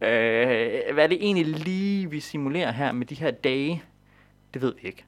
[0.00, 3.82] Øh, hvad er det egentlig lige, vi simulerer her med de her dage?
[4.54, 5.04] Det ved vi ikke.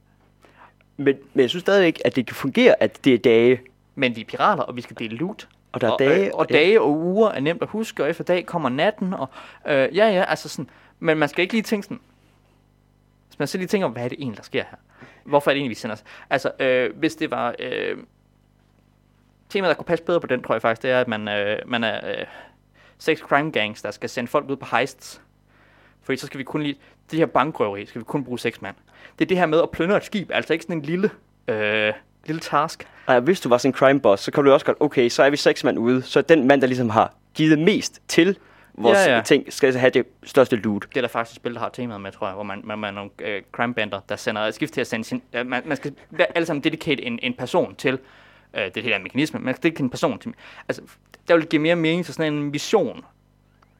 [0.96, 3.60] Men, men jeg synes stadigvæk, at det kan fungere, at det er dage.
[3.96, 5.48] Men vi er pirater, og vi skal dele loot.
[5.72, 6.54] Og der er og, dage, øh, og ja.
[6.54, 9.28] dage og uger er nemt at huske, og efter dag kommer natten, og
[9.66, 12.00] øh, ja, ja, altså sådan, men man skal ikke lige tænke sådan,
[13.30, 14.76] så man skal lige tænke om, hvad er det egentlig, der sker her?
[15.24, 16.04] Hvorfor er det egentlig, vi sender os?
[16.30, 17.96] Altså, øh, hvis det var, øh,
[19.48, 21.58] temaet, der kunne passe bedre på den, tror jeg faktisk, det er, at man, øh,
[21.66, 22.26] man er øh,
[22.98, 25.22] sex crime gangs, der skal sende folk ud på heists.
[26.02, 26.78] Fordi så skal vi kun lige,
[27.10, 28.76] det her bankrøveri, skal vi kun bruge seks mand.
[29.18, 31.10] Det er det her med at plyndre et skib, altså ikke sådan en lille,
[31.48, 31.92] øh,
[32.26, 32.88] lille task.
[33.08, 35.22] Ej, hvis du var sådan en crime boss, så kan du også godt, okay, så
[35.22, 38.38] er vi seks mand ude, så den mand, der ligesom har givet mest til
[38.74, 40.86] vores Ja, ja, ting, skal have det største loot.
[40.88, 42.90] Det er der faktisk spil, der har temaet med, tror jeg, hvor man, man, man
[42.90, 45.22] er nogle øh, crime bander, der sender skift til at sende sin...
[45.32, 45.94] Øh, man, man skal
[46.34, 47.98] alle sammen dedicate en, en person til
[48.54, 49.40] øh, det her mekanisme.
[49.40, 50.34] Man skal dedicate en person til...
[50.68, 50.82] Altså,
[51.28, 53.04] der vil give mere mening til sådan en mission,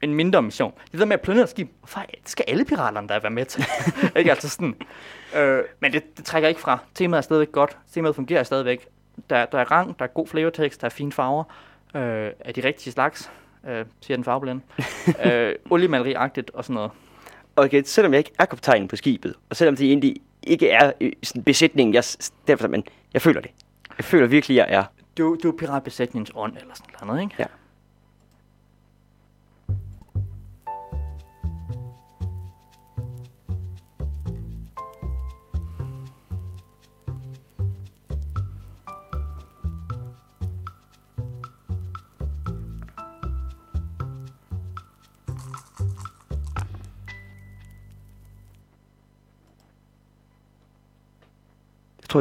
[0.01, 0.73] en mindre mission.
[0.91, 3.65] Det der med at plyndre skib, hvorfor det skal alle piraterne der være med til?
[4.15, 4.75] ikke altså sådan.
[5.35, 6.79] Øh, men det, det, trækker ikke fra.
[6.95, 7.77] Temaet er stadigvæk godt.
[7.93, 8.87] Temaet fungerer stadigvæk.
[9.29, 11.43] Der, der er rang, der er god flavortekst, der er fine farver.
[11.95, 13.31] Øh, af de rigtige slags,
[13.67, 14.61] øh, siger den farveblinde.
[15.25, 16.91] øh, oliemaleri-agtigt og sådan noget.
[17.55, 21.11] Okay, selvom jeg ikke er kaptajnen på skibet, og selvom det egentlig ikke er øh,
[21.23, 22.03] sådan besætningen, jeg,
[22.47, 22.83] derfor, men
[23.13, 23.51] jeg føler det.
[23.97, 24.83] Jeg føler virkelig, jeg er.
[25.17, 27.35] Du, du er piratbesætningens ånd eller sådan noget, ikke?
[27.39, 27.45] Ja.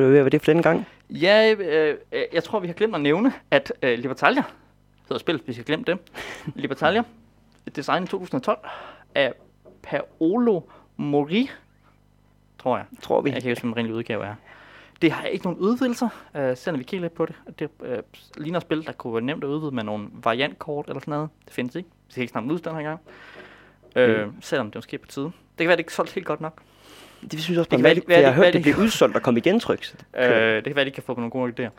[0.01, 0.87] Tror, at være det for denne gang.
[1.11, 4.43] Ja, øh, øh, jeg tror, vi har glemt at nævne, at øh, Libertalia
[5.03, 5.99] hedder spillet, hvis jeg glemt det.
[6.55, 7.03] Libertalia,
[7.77, 8.59] design i 2012
[9.15, 9.33] af
[9.83, 10.61] Paolo
[10.97, 11.51] Mori,
[12.59, 12.87] tror jeg.
[13.03, 13.31] Tror vi.
[13.31, 14.35] Jeg kan ikke huske, hvad den udgave er.
[15.03, 17.35] Det har ikke nogen udvidelser, øh, selvom vi kigger lidt på det.
[17.59, 17.99] Det øh,
[18.37, 21.31] ligner et spil, der kunne være nemt at udvide med nogle variantkort eller sådan noget.
[21.45, 21.89] Det findes ikke.
[22.07, 23.01] Vi skal ikke snakke ud den her gang.
[23.97, 25.25] Øh, selvom det måske er på tide.
[25.25, 26.63] Det kan være, det ikke solgt helt godt nok.
[27.23, 28.85] Det synes jeg også, Det kan være, det- være, jeg har hørt, det det- blev
[28.85, 29.85] udsolgt og kom igen tryk.
[30.19, 31.71] Øh, det kan være, de kan få nogle gode idéer.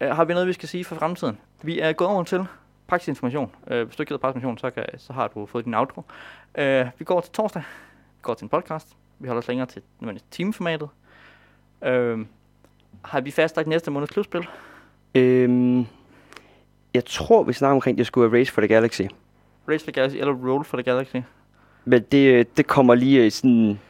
[0.00, 1.38] Øh, har vi noget, vi skal sige for fremtiden?
[1.62, 2.44] Vi er gået over til
[2.86, 3.50] praktisk information.
[3.70, 6.02] Øh, hvis du ikke gider praktisk information, så, kan, så har du fået din outro.
[6.58, 7.62] Øh, vi går til torsdag.
[8.16, 8.88] Vi går til en podcast.
[9.18, 9.82] Vi holder os længere til
[10.30, 10.88] timeformatet.
[11.84, 12.18] Øh,
[13.04, 14.46] har vi fastlagt næste måneds klubspil?
[15.14, 15.86] Øhm,
[16.94, 19.02] jeg tror, vi snakker omkring, at det skulle være Race for the Galaxy.
[19.68, 21.16] Race for the Galaxy eller Roll for the Galaxy?
[21.84, 23.80] Men det, det kommer lige øh, sådan...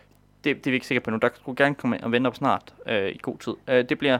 [0.45, 1.17] Det, det er vi ikke sikre på nu.
[1.17, 3.55] Der skulle gerne komme og vente op snart øh, i god tid.
[3.69, 4.19] Øh, det bliver...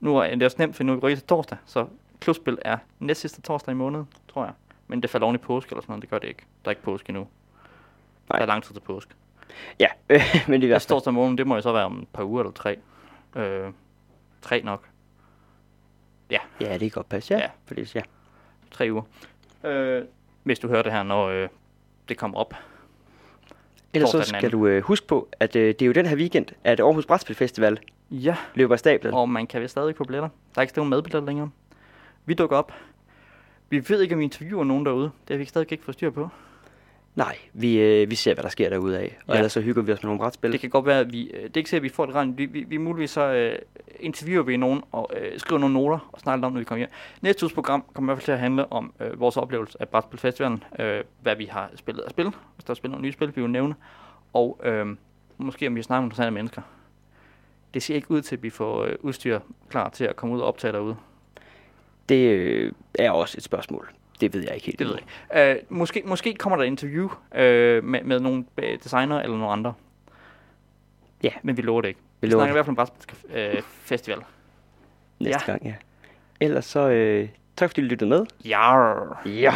[0.00, 1.86] Nu er det også nemt, for nu er vi rykket til torsdag, så
[2.20, 4.52] klubspil er næst sidste torsdag i måneden, tror jeg.
[4.88, 6.42] Men det falder oven i påske eller sådan noget, det gør det ikke.
[6.64, 7.26] Der er ikke påske endnu.
[8.28, 8.38] Nej.
[8.38, 9.14] Der er lang tid til påske.
[9.80, 12.08] Ja, øh, men det er Næste torsdag måneden, det må jo så være om et
[12.08, 12.76] par uger eller tre.
[13.36, 13.72] Øh,
[14.42, 14.88] tre nok.
[16.30, 17.38] Ja, det kan godt passe, ja.
[17.38, 17.44] Ja.
[17.44, 17.50] ja.
[17.66, 18.00] Fordi, ja.
[18.70, 19.02] Tre uger.
[19.64, 20.04] Øh,
[20.42, 21.48] hvis du hører det her, når øh,
[22.08, 22.54] det kommer op.
[23.94, 26.46] Ellers så skal du øh, huske på, at øh, det er jo den her weekend,
[26.64, 27.78] at Aarhus Brætspil Festival
[28.10, 28.36] Ja.
[28.54, 29.14] løber af stablen.
[29.14, 30.28] Og man kan vist stadig få billetter.
[30.54, 31.50] Der er ikke nogen madbilletter længere.
[32.26, 32.72] Vi dukker op.
[33.70, 35.04] Vi ved ikke, om vi interviewer nogen derude.
[35.28, 36.28] Det har vi stadig ikke fået styr på.
[37.18, 39.18] Nej, vi, øh, vi ser, hvad der sker derude af.
[39.26, 39.38] Og Ja.
[39.38, 40.52] ellers så hygger vi os med nogle brætspil.
[40.52, 41.30] Det kan godt være, at vi...
[41.30, 42.38] øh, Det er ikke sikkert, at vi får det rent.
[42.38, 43.58] Vi, vi, vi muligvis så øh,
[44.00, 46.90] interviewer vi nogen og øh, skriver nogle noter og snakker om, når vi kommer hjem.
[47.22, 49.88] Næste uges program kommer i hvert fald til at handle om øh, vores oplevelse af
[49.88, 50.64] Brætspil Festivalen.
[50.78, 52.26] Øh, hvad vi har spillet af spil.
[52.54, 53.74] Hvis der er spillet nogle nye spil, vi vil nævne.
[54.32, 54.86] Og øh,
[55.38, 56.62] måske om vi har snakket med interessante mennesker.
[57.74, 59.40] Det ser ikke ud til, at vi får øh, udstyr
[59.70, 60.96] klar til at komme ud og optage derude.
[62.08, 63.88] Det øh, er også et spørgsmål.
[64.20, 64.78] Det ved jeg ikke helt.
[64.78, 64.94] Det ved
[65.32, 65.60] jeg ikke.
[65.70, 67.38] Uh, måske, måske kommer der et interview uh,
[67.84, 69.74] med, med nogle øh, designer eller nogle andre.
[71.22, 71.30] Ja.
[71.42, 72.00] Men vi lover det ikke.
[72.20, 74.18] Vi, Vi snakker i hvert fald om Brætspil uh, Festival.
[75.20, 75.52] Næste Ja.
[75.52, 75.74] gang, ja.
[76.40, 78.26] Ellers så, øh, tak fordi du lyttede med.
[78.44, 79.22] Jarr.
[79.26, 79.52] Ja.